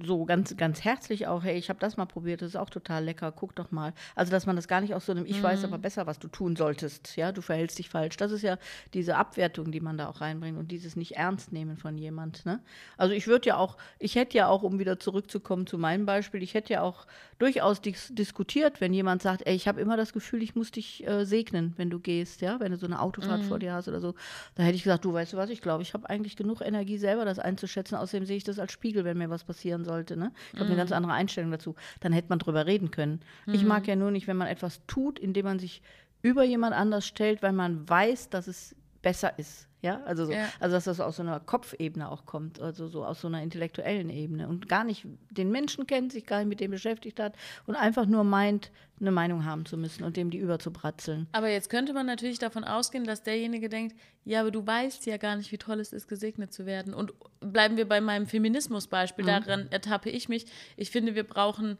[0.05, 3.05] so ganz, ganz herzlich auch, hey, ich habe das mal probiert, das ist auch total
[3.05, 3.93] lecker, guck doch mal.
[4.15, 5.43] Also, dass man das gar nicht aus so einem Ich mhm.
[5.43, 8.17] weiß aber besser, was du tun solltest, ja, du verhältst dich falsch.
[8.17, 8.59] Das ist ja
[8.95, 12.61] diese Abwertung, die man da auch reinbringt und dieses nicht ernst nehmen von jemand, ne?
[12.97, 16.43] Also, ich würde ja auch, ich hätte ja auch, um wieder zurückzukommen zu meinem Beispiel,
[16.43, 17.07] ich hätte ja auch
[17.39, 21.07] durchaus dis diskutiert, wenn jemand sagt, ey, ich habe immer das Gefühl, ich muss dich
[21.07, 23.47] äh, segnen, wenn du gehst, ja, wenn du so eine Autofahrt mhm.
[23.47, 24.15] vor dir hast oder so.
[24.55, 26.97] Da hätte ich gesagt, du weißt du was, ich glaube, ich habe eigentlich genug Energie
[26.97, 27.97] selber, das einzuschätzen.
[27.97, 30.17] Außerdem sehe ich das als Spiegel, wenn mir was passiert passieren sollte.
[30.17, 30.33] Ne?
[30.53, 30.71] Ich habe mhm.
[30.73, 31.75] eine ganz andere Einstellung dazu.
[32.01, 33.21] Dann hätte man drüber reden können.
[33.47, 33.55] Mhm.
[33.55, 35.83] Ich mag ja nur nicht, wenn man etwas tut, indem man sich
[36.23, 39.69] über jemand anders stellt, weil man weiß, dass es besser ist.
[39.85, 40.49] Ja, also, so, Ja.
[40.61, 44.09] also dass das aus so einer Kopfebene auch kommt, also so aus so einer intellektuellen
[44.09, 47.35] Ebene und gar nicht den Menschen kennt, sich gar nicht mit dem beschäftigt hat
[47.67, 51.27] und einfach nur meint, eine Meinung haben zu müssen und dem die überzubratzeln.
[51.33, 53.95] Aber jetzt könnte man natürlich davon ausgehen, dass derjenige denkt,
[54.25, 56.95] ja, aber du weißt ja gar nicht, wie toll es ist, gesegnet zu werden.
[56.95, 60.47] Und bleiben wir bei meinem Feminismusbeispiel, daran ertappe ich mich.
[60.79, 61.77] Ich finde, wir brauchen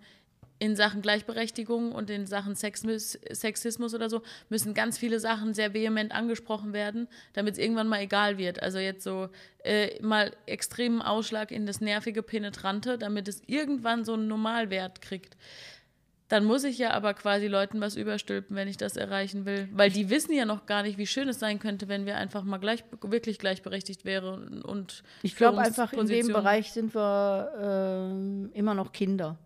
[0.59, 5.75] in Sachen Gleichberechtigung und in Sachen Sexis- Sexismus oder so, müssen ganz viele Sachen sehr
[5.75, 8.63] vehement angesprochen werden, damit es irgendwann mal egal wird.
[8.63, 9.29] Also jetzt so
[9.65, 15.37] äh, mal extremen Ausschlag in das nervige Penetrante, damit es irgendwann so einen Normalwert kriegt.
[16.29, 19.69] Dann muss ich ja aber quasi Leuten was überstülpen, wenn ich das erreichen will.
[19.73, 22.45] Weil die wissen ja noch gar nicht, wie schön es sein könnte, wenn wir einfach
[22.45, 28.51] mal gleich, wirklich gleichberechtigt wären und Ich glaube einfach, in dem Bereich sind wir ähm,
[28.55, 29.37] immer noch Kinder.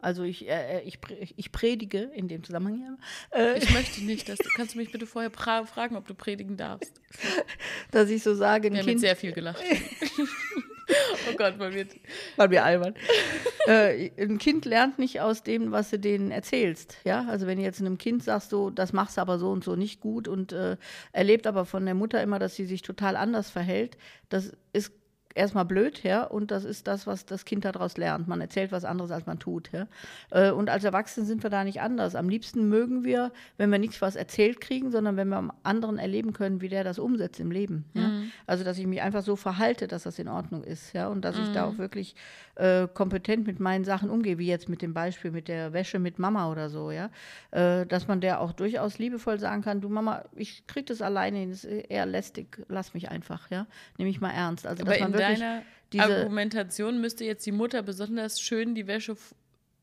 [0.00, 2.98] Also ich, äh, ich, pre- ich predige in dem Zusammenhang
[3.34, 6.56] äh, Ich möchte nicht, dass du, kannst du mich bitte vorher fragen, ob du predigen
[6.56, 7.00] darfst.
[7.90, 9.62] dass ich so sage, ein Wir haben jetzt Kind, sehr viel gelacht.
[11.30, 11.90] oh Gott, man wird.
[12.36, 12.94] weil wir albern.
[13.66, 16.98] äh, ein Kind lernt nicht aus dem, was du denen erzählst.
[17.04, 19.64] Ja, also wenn du jetzt einem Kind sagst, so, das machst du aber so und
[19.64, 20.76] so nicht gut und äh,
[21.12, 23.96] erlebt aber von der Mutter immer, dass sie sich total anders verhält,
[24.28, 24.92] das ist
[25.36, 28.26] erstmal blöd, ja, und das ist das, was das Kind daraus lernt.
[28.26, 29.86] Man erzählt was anderes, als man tut, ja.
[30.30, 32.14] Äh, Und als Erwachsene sind wir da nicht anders.
[32.14, 35.98] Am liebsten mögen wir, wenn wir nichts was erzählt kriegen, sondern wenn wir am anderen
[35.98, 37.84] erleben können, wie der das umsetzt im Leben.
[37.94, 38.10] Ja?
[38.46, 41.38] Also, dass ich mich einfach so verhalte, dass das in Ordnung ist, ja, und dass
[41.38, 42.14] ich da auch wirklich
[42.56, 46.18] äh, kompetent mit meinen Sachen umgehe, wie jetzt mit dem Beispiel mit der Wäsche mit
[46.18, 47.10] Mama oder so, ja,
[47.50, 51.38] äh, dass man der auch durchaus liebevoll sagen kann, du Mama, ich krieg das alleine
[51.38, 53.66] hin, das ist eher lästig, lass mich einfach, ja,
[53.98, 54.66] nehme ich mal ernst.
[54.66, 55.62] Also, Aber dass man in wirklich deiner
[55.92, 59.16] diese Argumentation müsste jetzt die Mutter besonders schön die Wäsche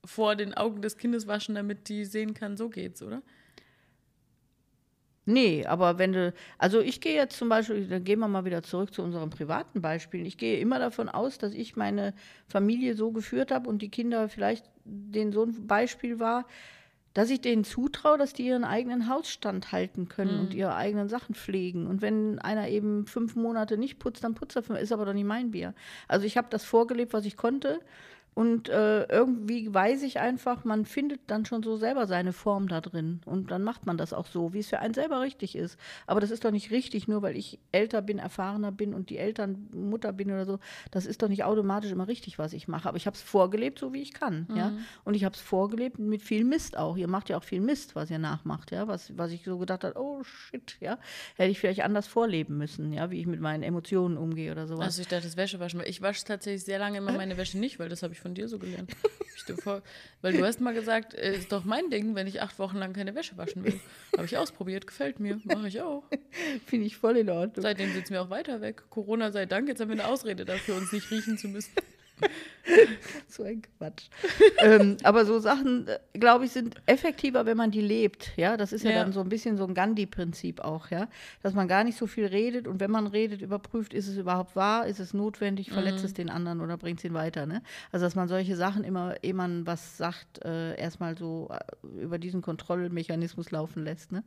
[0.05, 3.21] vor den Augen des Kindes waschen, damit die sehen kann, so geht's, oder?
[5.25, 8.61] Nee, aber wenn du, also ich gehe jetzt zum Beispiel, dann gehen wir mal wieder
[8.61, 10.25] zurück zu unseren privaten Beispielen.
[10.25, 12.13] Ich gehe immer davon aus, dass ich meine
[12.49, 16.45] Familie so geführt habe und die Kinder vielleicht denen so ein Beispiel war,
[17.13, 21.35] dass ich denen zutraue, dass die ihren eigenen Hausstand halten können und ihre eigenen Sachen
[21.35, 21.85] pflegen.
[21.85, 25.13] Und wenn einer eben fünf Monate nicht putzt, dann putzt er fünf, ist aber doch
[25.13, 25.73] nicht mein Bier.
[26.07, 27.79] Also ich habe das vorgelebt, was ich konnte.
[28.33, 32.81] Und äh, irgendwie weiß ich einfach, man findet dann schon so selber seine Form da
[32.81, 33.21] drin.
[33.25, 35.77] Und dann macht man das auch so, wie es für einen selber richtig ist.
[36.07, 39.17] Aber das ist doch nicht richtig, nur weil ich älter bin, erfahrener bin und die
[39.17, 40.59] Eltern Mutter bin oder so.
[40.91, 42.87] Das ist doch nicht automatisch immer richtig, was ich mache.
[42.89, 44.47] Aber ich habe es vorgelebt, so wie ich kann.
[44.55, 44.73] Ja?
[45.03, 46.97] Und ich habe es vorgelebt mit viel Mist auch.
[46.97, 48.71] Ihr macht ja auch viel Mist, was ihr nachmacht.
[48.71, 48.87] Ja?
[48.87, 50.97] Was, was ich so gedacht habe, oh shit, ja.
[51.35, 54.85] Hätte ich vielleicht anders vorleben müssen, ja, wie ich mit meinen Emotionen umgehe oder sowas.
[54.85, 55.81] Also ich dachte, das Wäsche waschen.
[55.85, 58.47] Ich wasche tatsächlich sehr lange immer meine Wäsche nicht, weil das habe ich von dir
[58.47, 58.91] so gelernt.
[59.61, 59.81] Vor,
[60.21, 62.93] weil du hast mal gesagt, äh, ist doch mein Ding, wenn ich acht Wochen lang
[62.93, 63.77] keine Wäsche waschen will.
[64.13, 66.03] Habe ich ausprobiert, gefällt mir, mache ich auch.
[66.65, 67.61] Finde ich voll in Ordnung.
[67.61, 68.83] Seitdem sitzen wir auch weiter weg.
[68.89, 71.73] Corona sei Dank, jetzt haben wir eine Ausrede dafür, uns nicht riechen zu müssen.
[73.27, 74.05] So ein Quatsch.
[74.63, 78.31] ähm, aber so Sachen, äh, glaube ich, sind effektiver, wenn man die lebt.
[78.37, 79.03] Ja, das ist ja, Ja.
[79.03, 81.09] dann so ein bisschen so ein Gandhi-Prinzip auch, ja,
[81.41, 84.55] dass man gar nicht so viel redet und wenn man redet, überprüft, ist es überhaupt
[84.55, 87.45] wahr, ist es notwendig, verletzt es den anderen oder bringt es ihn weiter.
[87.45, 87.61] Ne?
[87.91, 92.17] Also dass man solche Sachen immer, ehe man was sagt, äh, erstmal so äh, über
[92.17, 94.11] diesen Kontrollmechanismus laufen lässt.
[94.11, 94.23] Ne?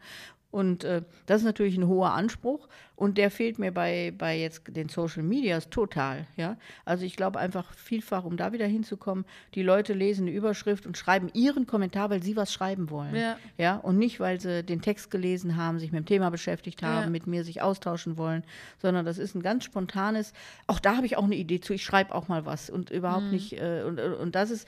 [0.56, 4.62] Und äh, das ist natürlich ein hoher Anspruch und der fehlt mir bei, bei jetzt
[4.74, 6.26] den Social Medias total.
[6.38, 6.56] Ja?
[6.86, 10.96] Also ich glaube einfach vielfach, um da wieder hinzukommen, die Leute lesen eine Überschrift und
[10.96, 13.14] schreiben ihren Kommentar, weil sie was schreiben wollen.
[13.14, 13.36] Ja.
[13.58, 13.76] Ja?
[13.76, 17.10] Und nicht, weil sie den Text gelesen haben, sich mit dem Thema beschäftigt haben, Ja.
[17.10, 18.42] mit mir sich austauschen wollen,
[18.80, 20.32] sondern das ist ein ganz spontanes,
[20.66, 23.30] auch da habe ich auch eine Idee zu, ich schreibe auch mal was und überhaupt
[23.30, 24.66] nicht, äh, und, und das ist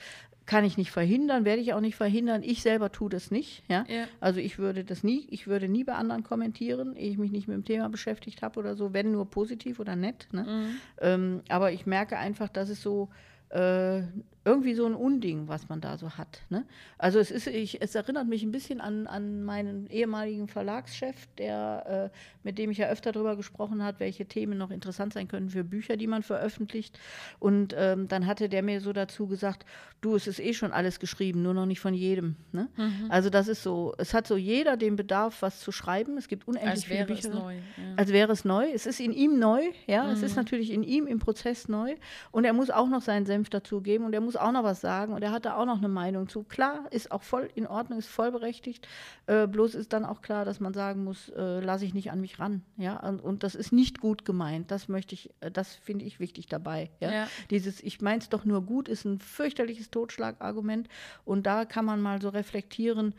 [0.49, 2.41] kann ich nicht verhindern, werde ich auch nicht verhindern.
[2.41, 3.61] Ich selber tue das nicht.
[3.69, 3.85] Ja?
[3.87, 4.05] Ja.
[4.19, 7.47] Also ich würde das nie, ich würde nie bei anderen kommentieren, ehe ich mich nicht
[7.47, 10.27] mit dem Thema beschäftigt habe oder so, wenn nur positiv oder nett.
[10.31, 10.71] Ne?
[11.01, 13.09] Ähm, aber ich merke einfach, dass es so
[13.49, 14.01] äh,
[14.43, 16.41] irgendwie so ein Unding, was man da so hat.
[16.49, 16.65] Ne?
[16.97, 22.11] Also es ist, ich, es erinnert mich ein bisschen an, an meinen ehemaligen Verlagschef, der,
[22.11, 22.17] äh,
[22.49, 25.63] mit dem ich ja öfter darüber gesprochen hat, welche Themen noch interessant sein können für
[25.63, 26.97] Bücher, die man veröffentlicht.
[27.37, 29.67] Und ähm, dann hatte der mir so dazu gesagt,
[30.01, 32.37] du, es ist eh schon alles geschrieben, nur noch nicht von jedem.
[32.51, 32.69] Ne?
[33.09, 36.17] Also das ist so, es hat so jeder den Bedarf, was zu schreiben.
[36.17, 37.29] Es gibt unendlich Als viele Bücher.
[37.29, 37.55] es neu.
[37.55, 37.61] Ja.
[37.97, 38.65] Als wäre es neu.
[38.73, 40.11] Es ist in ihm neu, ja.
[40.11, 40.25] Es Mhm.
[40.25, 41.95] ist natürlich in ihm im Prozess neu.
[42.31, 45.13] Und er muss auch noch seinen Senf dazugeben und er muss auch noch was sagen
[45.13, 46.43] und er hat da auch noch eine Meinung zu.
[46.43, 48.87] Klar, ist auch voll in Ordnung, ist voll berechtigt.
[49.27, 52.21] Äh, bloß ist dann auch klar, dass man sagen muss, äh, lasse ich nicht an
[52.21, 52.99] mich ran, ja.
[52.99, 54.71] Und, und das ist nicht gut gemeint.
[54.71, 57.11] Das möchte ich, äh, das finde ich wichtig dabei, ja.
[57.11, 57.27] Ja.
[57.49, 60.87] Dieses, ich meine es doch nur gut, ist ein fürchterliches Totschlagargument.
[61.25, 63.13] Und da kann man mal so reflektieren,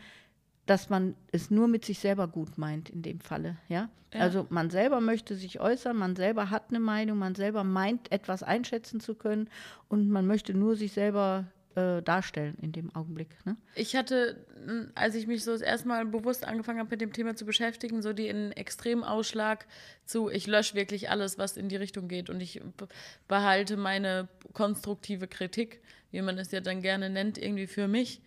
[0.66, 3.88] dass man es nur mit sich selber gut meint in dem Falle, ja?
[4.12, 4.20] Ja.
[4.20, 8.42] Also man selber möchte sich äußern, man selber hat eine Meinung, man selber meint etwas
[8.42, 9.48] einschätzen zu können
[9.88, 13.28] und man möchte nur sich selber äh, darstellen in dem Augenblick.
[13.44, 13.56] Ne?
[13.74, 14.44] Ich hatte,
[14.94, 18.02] als ich mich so das erste Mal bewusst angefangen habe, mit dem Thema zu beschäftigen,
[18.02, 19.66] so den Extremausschlag
[20.04, 22.61] zu, ich lösche wirklich alles, was in die Richtung geht und ich
[23.28, 25.80] behalte meine konstruktive Kritik,
[26.11, 28.20] wie man es ja dann gerne nennt, irgendwie für mich.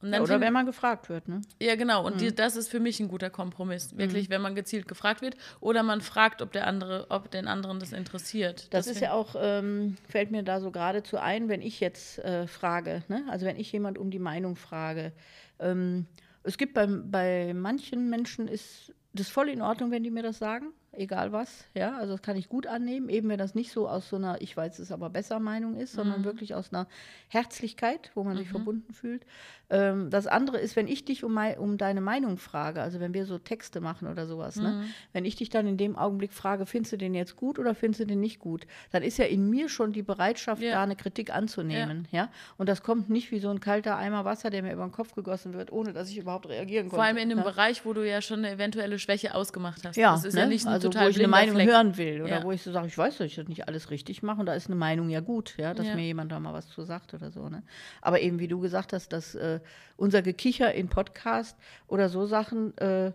[0.00, 1.26] Und dann Oder wenn man gefragt wird.
[1.26, 1.40] Ne?
[1.60, 2.06] ja, genau.
[2.06, 2.18] Und Mhm.
[2.18, 3.96] die, das ist für mich ein guter Kompromiss.
[3.96, 7.80] Wirklich, wenn man gezielt gefragt wird oder man fragt, ob der andere, ob den anderen
[7.80, 8.72] das interessiert.
[8.72, 12.46] Das ist ja auch, ähm, fällt mir da so geradezu ein, wenn ich jetzt äh,
[12.46, 13.24] frage, ne?
[13.28, 15.12] also wenn ich jemand um die Meinung frage.
[15.58, 16.06] Ähm,
[16.44, 20.38] es gibt bei, bei manchen Menschen ist das voll in Ordnung, wenn die mir das
[20.38, 21.64] sagen, egal was.
[21.74, 24.40] Ja, also das kann ich gut annehmen, eben wenn das nicht so aus so einer,
[24.40, 26.86] ich weiß es aber besser Meinung ist, sondern wirklich aus einer
[27.28, 29.24] Herzlichkeit, wo man sich verbunden fühlt.
[29.70, 33.12] Ähm, das andere ist, wenn ich dich um, mei um deine Meinung frage, also wenn
[33.12, 34.84] wir so Texte machen oder sowas, ne?
[35.12, 38.00] wenn ich dich dann in dem Augenblick frage, findest du den jetzt gut oder findest
[38.00, 40.72] du den nicht gut, dann ist ja in mir schon die Bereitschaft, Ja.
[40.72, 42.08] da eine Kritik anzunehmen.
[42.10, 42.30] Ja.
[42.56, 45.14] Und das kommt nicht wie so ein kalter Eimer Wasser, der mir über den Kopf
[45.14, 46.96] gegossen wird, ohne dass ich überhaupt reagieren konnte.
[46.96, 47.44] Vor allem in einem ja.
[47.44, 49.96] Bereich, wo du ja schon eine eventuelle Schwäche ausgemacht hast.
[49.96, 50.40] Ja, das ist ne?
[50.40, 51.68] ja nicht also total wo ich eine Meinung Fleck.
[51.68, 52.42] hören will oder Ja.
[52.44, 54.54] wo ich so sage, ich weiß, dass ich das nicht alles richtig mache und da
[54.54, 55.94] ist eine Meinung ja gut, ja, dass Ja.
[55.94, 57.48] mir jemand da mal was zu sagt oder so.
[57.48, 57.62] Ne?
[58.02, 59.60] Aber eben wie du gesagt hast, dass äh,
[59.96, 63.12] unser Gekicher in Podcast oder so Sachen, äh,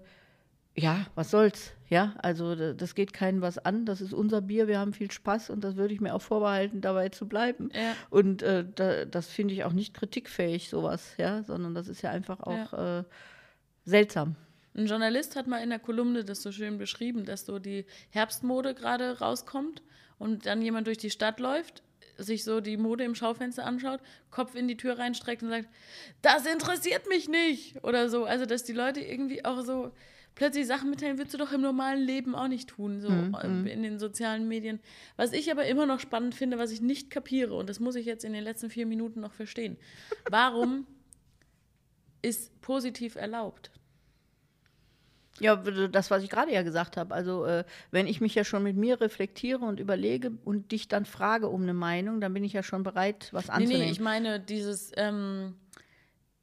[0.76, 4.68] ja, was soll's, ja, also da- das geht keinen was an, das ist unser Bier,
[4.68, 7.70] wir haben viel Spaß und das würde ich mir auch vorbehalten, dabei zu bleiben.
[7.76, 7.94] Ja.
[8.10, 12.10] Und äh, da, das finde ich auch nicht kritikfähig, sowas, ja, sondern das ist ja
[12.10, 13.04] einfach auch äh,
[13.86, 14.36] seltsam.
[14.76, 18.74] Ein Journalist hat mal in der Kolumne das so schön beschrieben, dass so die Herbstmode
[18.74, 19.84] gerade rauskommt
[20.18, 21.84] und dann jemand durch die Stadt läuft,
[22.18, 24.00] sich so die Mode im Schaufenster anschaut,
[24.32, 25.70] Kopf in die Tür reinstreckt und sagt,
[26.22, 28.26] das interessiert mich nicht oder so.
[28.26, 29.92] Also, dass die Leute irgendwie auch so
[30.36, 33.84] plötzlich Sachen mitteilen, würdest du doch im normalen Leben auch nicht tun, so äh, in
[33.84, 34.80] den sozialen Medien.
[35.16, 38.06] Was ich aber immer noch spannend finde, was ich nicht kapiere, und das muss ich
[38.06, 39.78] jetzt in den letzten vier Minuten noch verstehen.
[40.30, 40.88] Warum
[42.22, 43.72] ist positiv erlaubt?
[45.40, 47.14] Ja, das, was ich gerade ja gesagt habe.
[47.14, 51.06] Also, äh, wenn ich mich ja schon mit mir reflektiere und überlege und dich dann
[51.06, 53.82] frage um eine Meinung, dann bin ich ja schon bereit, was Nee, anzunehmen.
[53.86, 55.56] nee, ich meine dieses, ähm,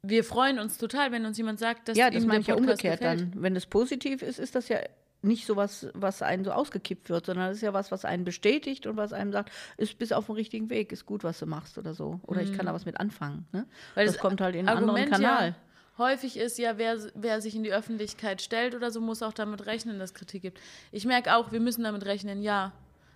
[0.03, 2.99] wir freuen uns total, wenn uns jemand sagt, dass ja, das meine ich ja umgekehrt
[2.99, 3.21] gefällt.
[3.21, 3.41] dann.
[3.41, 4.79] Wenn es positiv ist, ist das ja
[5.21, 8.25] nicht so was, was einen so ausgekippt wird, sondern das ist ja was, was einen
[8.25, 11.45] bestätigt und was einem sagt, ist bis auf dem richtigen Weg, ist gut, was du
[11.45, 12.19] machst oder so.
[12.23, 13.45] Oder ich kann da was mit anfangen.
[13.51, 13.61] Ne?
[13.61, 13.65] Mhm.
[13.95, 15.47] Weil das, das kommt halt in einen anderen Argument Kanal.
[15.49, 15.55] Ja
[15.97, 19.65] häufig ist ja, wer, wer sich in die Öffentlichkeit stellt oder so, muss auch damit
[19.65, 20.59] rechnen, dass es Kritik gibt.
[20.91, 22.71] Ich merke auch, wir müssen damit rechnen, ja.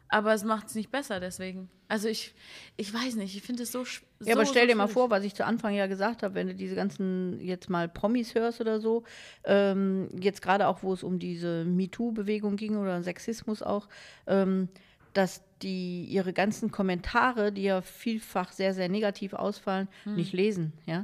[0.08, 1.68] Aber es macht es nicht besser deswegen.
[1.88, 2.36] Also ich,
[2.78, 5.10] ich weiß nicht, ich finde es so so, Ja, aber stell so dir mal vor,
[5.10, 8.62] was ich zu Anfang ja gesagt habe, wenn du diese ganzen jetzt mal Promis hörst
[8.62, 9.04] oder so,
[9.46, 13.88] ähm, jetzt gerade auch, wo es um diese MeToo-Bewegung ging oder Sexismus auch,
[14.28, 14.70] ähm,
[15.14, 20.16] dass die ihre ganzen Kommentare, die ja vielfach sehr, sehr negativ ausfallen, Hm.
[20.16, 21.04] nicht lesen, ja.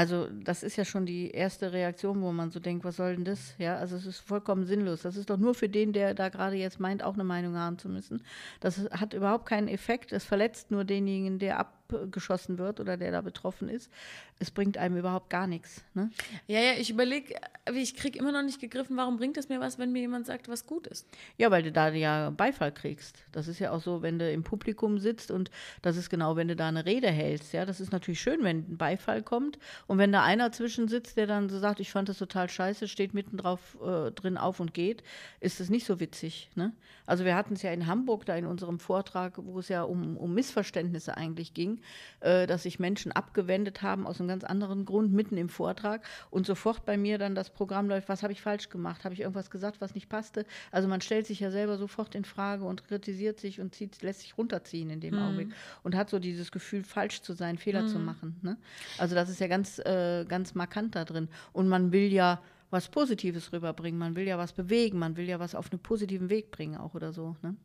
[0.00, 3.26] Also das ist ja schon die erste Reaktion, wo man so denkt, was soll denn
[3.26, 3.54] das?
[3.58, 5.02] Ja, also es ist vollkommen sinnlos.
[5.02, 7.76] Das ist doch nur für den, der da gerade jetzt meint, auch eine Meinung haben
[7.76, 8.22] zu müssen.
[8.60, 10.10] Das hat überhaupt keinen Effekt.
[10.12, 11.58] Es verletzt nur denjenigen, der
[11.98, 13.90] abgeschossen wird oder der da betroffen ist.
[14.38, 15.82] Es bringt einem überhaupt gar nichts.
[15.94, 16.10] Ne?
[16.46, 17.34] Ja, ja, ich überlege,
[17.74, 20.48] ich kriege immer noch nicht gegriffen, warum bringt es mir was, wenn mir jemand sagt,
[20.48, 21.06] was gut ist.
[21.36, 23.24] Ja, weil du da ja Beifall kriegst.
[23.32, 25.50] Das ist ja auch so, wenn du im Publikum sitzt und
[25.82, 27.52] das ist genau, wenn du da eine Rede hältst.
[27.52, 29.58] Ja, das ist natürlich schön, wenn ein Beifall kommt.
[29.86, 32.88] Und wenn da einer zwischen sitzt, der dann so sagt, ich fand das total scheiße,
[32.88, 35.02] steht mitten drauf äh, drin auf und geht,
[35.40, 36.50] ist das nicht so witzig.
[36.54, 36.72] Ne?
[37.06, 40.16] Also wir hatten es ja in Hamburg da in unserem Vortrag, wo es ja um,
[40.16, 41.79] um Missverständnisse eigentlich ging,
[42.20, 46.46] äh, dass sich Menschen abgewendet haben aus einem ganz anderen Grund mitten im Vortrag und
[46.46, 49.04] sofort bei mir dann das Programm läuft, was habe ich falsch gemacht?
[49.04, 50.44] Habe ich irgendwas gesagt, was nicht passte?
[50.70, 54.20] Also man stellt sich ja selber sofort in Frage und kritisiert sich und zieht, lässt
[54.20, 55.48] sich runterziehen in dem Augenblick
[55.82, 58.36] und hat so dieses Gefühl, falsch zu sein, Fehler zu machen.
[58.42, 58.56] Ne?
[58.98, 61.28] Also das ist ja ganz, äh, ganz markant da drin.
[61.52, 62.40] Und man will ja
[62.70, 66.30] was Positives rüberbringen, man will ja was bewegen, man will ja was auf einen positiven
[66.30, 67.36] Weg bringen auch oder so.
[67.42, 67.56] Ne?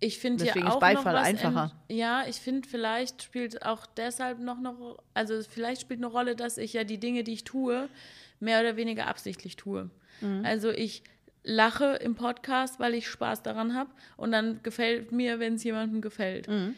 [0.00, 1.72] Ich finde ja Deswegen ist auch Beifall noch was einfacher.
[1.88, 4.74] ja, ich finde, vielleicht spielt auch deshalb noch eine,
[5.14, 7.88] also vielleicht spielt eine Rolle, dass ich ja die Dinge, die ich tue,
[8.38, 9.90] mehr oder weniger absichtlich tue.
[10.20, 10.44] Mhm.
[10.44, 11.02] Also ich
[11.42, 16.00] lache im Podcast, weil ich Spaß daran habe und dann gefällt mir, wenn es jemandem
[16.00, 16.46] gefällt.
[16.46, 16.74] Mhm.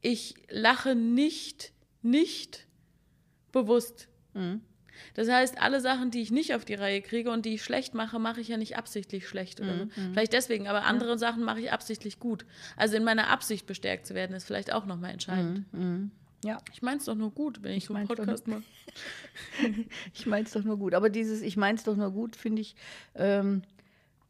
[0.00, 2.66] Ich lache nicht, nicht
[3.50, 4.08] bewusst.
[4.34, 4.60] Mhm.
[5.14, 7.94] Das heißt, alle Sachen, die ich nicht auf die Reihe kriege und die ich schlecht
[7.94, 9.86] mache, mache ich ja nicht absichtlich schlecht oder so.
[10.12, 12.44] Vielleicht deswegen, aber andere Sachen mache ich absichtlich gut.
[12.76, 15.72] Also in meiner Absicht bestärkt zu werden, ist vielleicht auch nochmal entscheidend.
[15.72, 16.10] Mhm.
[16.44, 16.58] Ja.
[16.72, 18.62] Ich meine es doch nur gut, wenn ich, Ich so einen Podcast mache.
[20.12, 20.94] Ich meine es doch nur gut.
[20.94, 22.74] Aber dieses Ich meine es doch nur gut, finde ich,
[23.14, 23.62] ähm,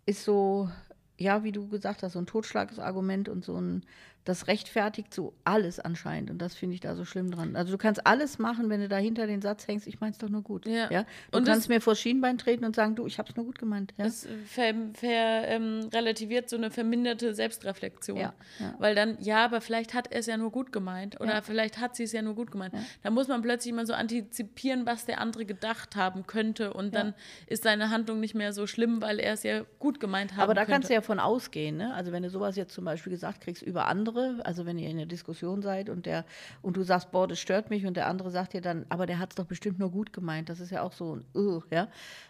[0.05, 0.71] ist so,
[1.19, 3.85] ja, wie du gesagt hast, so ein Totschlagsargument und so ein,
[4.25, 6.31] das rechtfertigt so alles anscheinend.
[6.31, 7.57] Und das finde ich da so schlimm dran.
[7.57, 10.29] Also du kannst alles machen, wenn du dahinter den Satz hängst, ich meine es doch
[10.29, 10.65] nur gut.
[10.67, 10.89] Ja.
[11.31, 13.59] Du Und kannst mir vor Schienbein treten und sagen, du, ich habe es nur gut
[13.59, 13.93] gemeint.
[13.99, 14.05] Ja?
[14.05, 18.17] Das ver, ver, ähm, relativiert so eine verminderte Selbstreflexion.
[18.17, 18.75] Ja, ja.
[18.79, 21.43] Weil dann, ja, aber vielleicht hat er es ja nur gut gemeint oder Ja.
[21.43, 22.75] vielleicht hat sie es ja nur gut gemeint.
[23.03, 27.15] Da muss man plötzlich mal so antizipieren, was der andere gedacht haben könnte und dann
[27.49, 30.55] ist seine Handlung nicht mehr so schlimm, weil er es ja gut gemeint haben Aber
[30.55, 30.73] da könnte.
[30.73, 31.93] kannst du ja von ausgehen, ne?
[31.95, 34.12] Also wenn du sowas jetzt zum Beispiel gesagt kriegst über andere,
[34.45, 36.25] also wenn ihr in einer Diskussion seid und der
[36.63, 39.19] und du sagst, boah, das stört mich und der andere sagt dir dann, aber der
[39.19, 40.49] hat es doch bestimmt nur gut gemeint.
[40.49, 41.89] Das ist ja auch so ein, uh, ja.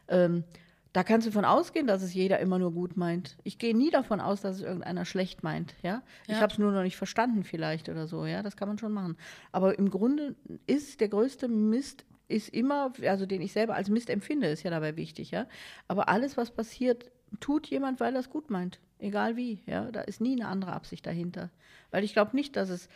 [0.08, 0.44] Ähm,
[0.92, 3.38] da kannst du von ausgehen, dass es jeder immer nur gut meint.
[3.44, 6.02] Ich gehe nie davon aus, dass es irgendeiner schlecht meint, ja.
[6.24, 6.40] Ich Ja.
[6.40, 8.42] habe es nur noch nicht verstanden vielleicht oder so, ja.
[8.42, 9.16] Das kann man schon machen.
[9.52, 10.34] Aber im Grunde
[10.66, 14.70] ist der größte Mist ist immer, also den ich selber als Mist empfinde, ist ja
[14.70, 15.46] dabei wichtig, ja.
[15.88, 18.80] Aber alles, was passiert, tut jemand, weil er es gut meint.
[18.98, 19.90] Egal wie, ja.
[19.90, 21.50] Da ist nie eine andere Absicht dahinter.
[21.90, 22.88] Weil ich glaube nicht, dass es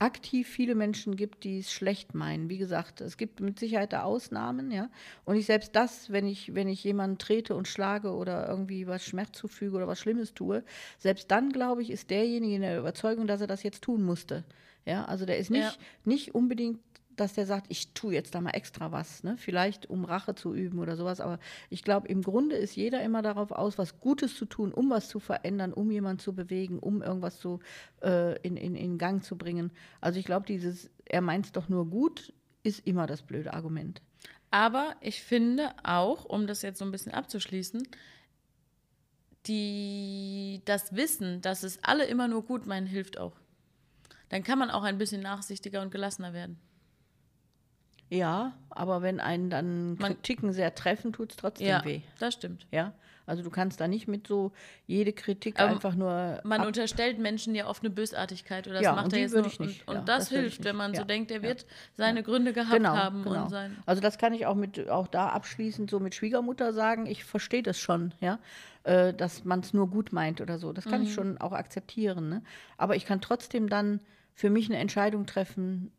[0.00, 2.48] aktiv viele Menschen gibt, die es schlecht meinen.
[2.50, 4.90] Wie gesagt, es gibt mit Sicherheit da Ausnahmen, ja.
[5.24, 9.04] Und ich selbst das, wenn ich, wenn ich jemanden trete und schlage oder irgendwie was
[9.04, 10.64] Schmerz zufüge oder was Schlimmes tue,
[10.98, 14.44] selbst dann, glaube ich, ist derjenige in der Überzeugung, dass er das jetzt tun musste.
[14.84, 15.72] Ja, also der ist nicht, Ja.
[16.04, 16.80] nicht unbedingt
[17.16, 19.36] dass der sagt, ich tue jetzt da mal extra was, ne?
[19.36, 21.20] vielleicht um Rache zu üben oder sowas.
[21.20, 21.38] Aber
[21.70, 25.08] ich glaube, im Grunde ist jeder immer darauf aus, was Gutes zu tun, um was
[25.08, 27.60] zu verändern, um jemanden zu bewegen, um irgendwas zu,
[28.02, 29.70] äh, in, in, in Gang zu bringen.
[30.00, 34.02] Also ich glaube, dieses, er meint es doch nur gut, ist immer das blöde Argument.
[34.50, 37.82] Aber ich finde auch, um das jetzt so ein bisschen abzuschließen,
[39.46, 43.36] die, das Wissen, dass es alle immer nur gut meinen, hilft auch.
[44.28, 46.58] Dann kann man auch ein bisschen nachsichtiger und gelassener werden.
[48.10, 52.02] Ja, aber wenn einen dann Man- Kritiken sehr treffen, tut es trotzdem Ja, weh.
[52.18, 52.66] das stimmt.
[52.70, 52.92] Ja,
[53.26, 54.52] also du kannst da nicht mit so
[54.86, 58.82] jede Kritik Aber einfach nur Man ab- unterstellt Menschen ja oft eine Bösartigkeit oder das
[58.84, 59.58] Ja, macht er jetzt nicht.
[59.60, 61.64] Und, und Ja, das, das hilft, wenn man so Ja, denkt, er wird
[61.96, 63.44] seine Gründe gehabt genau, haben genau.
[63.44, 63.74] und sein.
[63.86, 67.06] Also das kann ich auch mit auch da abschließend so mit Schwiegermutter sagen.
[67.06, 68.38] Ich verstehe das schon, ja,
[68.82, 70.72] äh, dass man es nur gut meint oder so.
[70.74, 71.06] Das kann Mhm.
[71.06, 72.28] ich schon auch akzeptieren.
[72.28, 72.42] Ne?
[72.76, 74.00] Aber ich kann trotzdem dann
[74.34, 75.90] für mich eine Entscheidung treffen,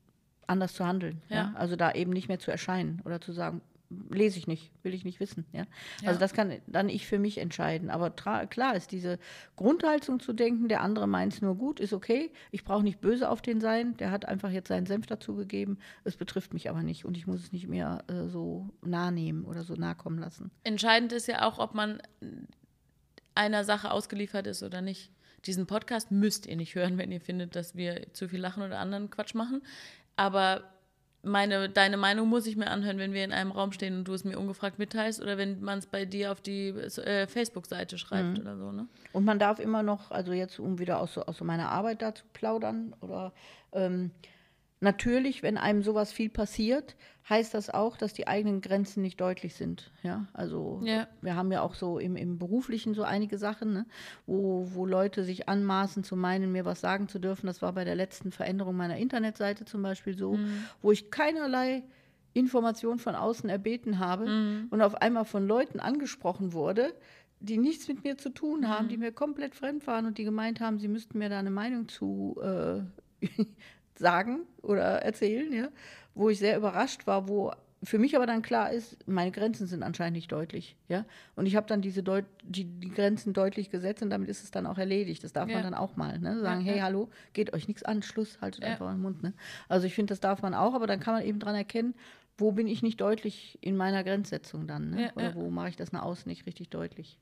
[0.48, 1.22] anders zu handeln.
[1.30, 1.36] Ja.
[1.36, 1.54] Ja.
[1.56, 3.62] Also da eben nicht mehr zu erscheinen oder zu sagen,
[4.10, 5.46] lese ich nicht, will ich nicht wissen.
[5.52, 5.66] Ja?
[6.02, 6.10] Ja.
[6.10, 7.90] Also das kann dann ich für mich entscheiden.
[7.90, 9.20] Aber klar ist diese
[9.56, 12.32] Grundhaltung zu denken, der andere meint es nur gut, ist okay.
[12.52, 13.96] Ich brauche nicht böse auf den sein.
[13.98, 15.80] Der hat einfach jetzt seinen Senf dazugegeben.
[16.04, 19.46] Es betrifft mich aber nicht und ich muss es nicht mehr äh, so nah nehmen
[19.46, 20.52] oder so nah kommen lassen.
[20.64, 22.02] Entscheidend ist ja auch, ob man
[23.36, 25.12] einer Sache ausgeliefert ist oder nicht.
[25.46, 28.80] Diesen Podcast müsst ihr nicht hören, wenn ihr findet, dass wir zu viel lachen oder
[28.80, 29.62] anderen Quatsch machen.
[30.16, 30.64] Aber
[31.24, 34.14] meine, deine Meinung muss ich mir anhören, wenn wir in einem Raum stehen und du
[34.14, 38.38] es mir ungefragt mitteilst oder wenn man es bei dir auf die äh, Facebook-Seite schreibt
[38.40, 38.72] oder so.
[38.72, 38.88] Ne?
[39.12, 42.14] Und man darf immer noch, also jetzt um wieder aus, so- aus meiner Arbeit da
[42.14, 43.34] zu plaudern, oder
[43.74, 44.12] ähm,
[44.80, 46.96] natürlich, wenn einem sowas viel passiert,
[47.28, 49.92] heißt das auch, dass die eigenen Grenzen nicht deutlich sind.
[50.04, 51.08] Ja, also Ja.
[51.22, 53.86] wir haben ja auch so im, im Beruflichen so einige Sachen, ne,
[54.28, 57.48] wo, wo Leute sich anmaßen zu meinen, mir was sagen zu dürfen.
[57.48, 60.38] Das war bei der letzten Veränderung meiner Internetseite zum Beispiel so,
[60.84, 61.84] wo ich keinerlei
[62.34, 64.26] Information von außen erbeten habe
[64.70, 66.94] und auf einmal von Leuten angesprochen wurde,
[67.40, 70.60] die nichts mit mir zu tun haben, die mir komplett fremd waren und die gemeint
[70.60, 72.82] haben, sie müssten mir da eine Meinung zu äh,
[73.98, 75.70] sagen oder erzählen, ja,
[76.14, 77.52] wo ich sehr überrascht war, wo
[77.84, 81.06] für mich aber dann klar ist, meine Grenzen sind anscheinend nicht deutlich, ja,
[81.36, 84.50] und ich habe dann diese Deut die, die Grenzen deutlich gesetzt und damit ist es
[84.50, 85.24] dann auch erledigt.
[85.24, 85.56] Das darf Ja.
[85.56, 86.40] man dann auch mal, ne?
[86.40, 86.84] sagen, Ja, hey, ja.
[86.86, 89.34] hallo, geht euch nichts an, Schluss, haltet einfach den Mund, ne?
[89.70, 91.94] Also ich finde, das darf man auch, aber dann kann man eben dran erkennen,
[92.38, 95.12] wo bin ich nicht deutlich in meiner Grenzsetzung dann, ne?
[95.16, 97.20] Oder wo mache ich das nach außen nicht richtig deutlich.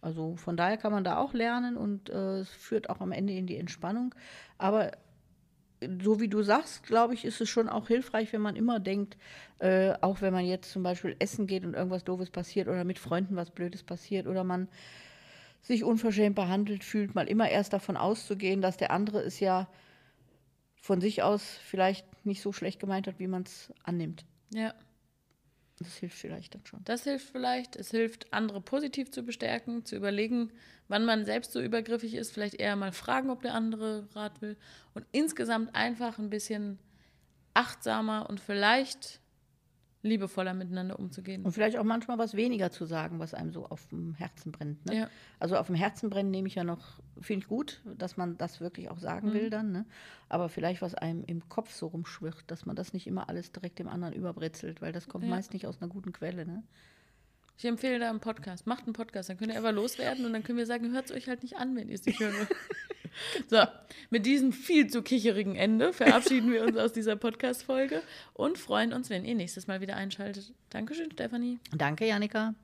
[0.00, 3.34] Also von daher kann man da auch lernen und äh, es führt auch am Ende
[3.34, 4.14] in die Entspannung.
[4.58, 4.90] Aber
[6.02, 9.16] so wie du sagst, glaube ich, ist es schon auch hilfreich, wenn man immer denkt,
[9.58, 12.98] äh, auch wenn man jetzt zum Beispiel essen geht und irgendwas Doofes passiert oder mit
[12.98, 14.68] Freunden was Blödes passiert oder man
[15.62, 19.68] sich unverschämt behandelt fühlt, mal immer erst davon auszugehen, dass der andere es ja
[20.80, 24.24] von sich aus vielleicht nicht so schlecht gemeint hat, wie man es annimmt.
[24.52, 24.74] Ja.
[25.80, 26.84] Das hilft vielleicht dann schon.
[26.84, 27.74] Das hilft vielleicht.
[27.74, 30.52] Es hilft, andere positiv zu bestärken, zu überlegen,
[30.88, 32.32] wann man selbst so übergriffig ist.
[32.32, 34.58] Vielleicht eher mal fragen, ob der andere Rat will.
[34.92, 36.78] Und insgesamt einfach ein bisschen
[37.54, 39.20] achtsamer und vielleicht
[40.02, 41.44] liebevoller miteinander umzugehen.
[41.44, 44.86] Und vielleicht auch manchmal was weniger zu sagen, was einem so auf dem Herzen brennt.
[44.86, 44.96] Ne?
[44.96, 45.10] Ja.
[45.38, 48.60] Also auf dem Herzen brennen nehme ich ja noch, finde ich gut, dass man das
[48.60, 49.32] wirklich auch sagen Mhm.
[49.34, 49.72] will dann.
[49.72, 49.84] Ne?
[50.30, 53.78] Aber vielleicht was einem im Kopf so rumschwirrt, dass man das nicht immer alles direkt
[53.78, 55.30] dem anderen überbritzelt, weil das kommt Ja.
[55.30, 56.46] meist nicht aus einer guten Quelle.
[56.46, 56.62] Ne?
[57.58, 58.66] Ich empfehle da einen Podcast.
[58.66, 61.12] Macht einen Podcast, dann könnt ihr einfach loswerden und dann können wir sagen, hört es
[61.12, 62.48] euch halt nicht an, wenn ihr es nicht hören wollt.
[63.48, 63.62] So,
[64.10, 68.02] mit diesem viel zu kicherigen Ende verabschieden wir uns aus dieser Podcast-Folge
[68.32, 70.52] und freuen uns, wenn ihr nächstes Mal wieder einschaltet.
[70.70, 71.58] Dankeschön, Stefanie.
[71.76, 72.54] Danke, Janika.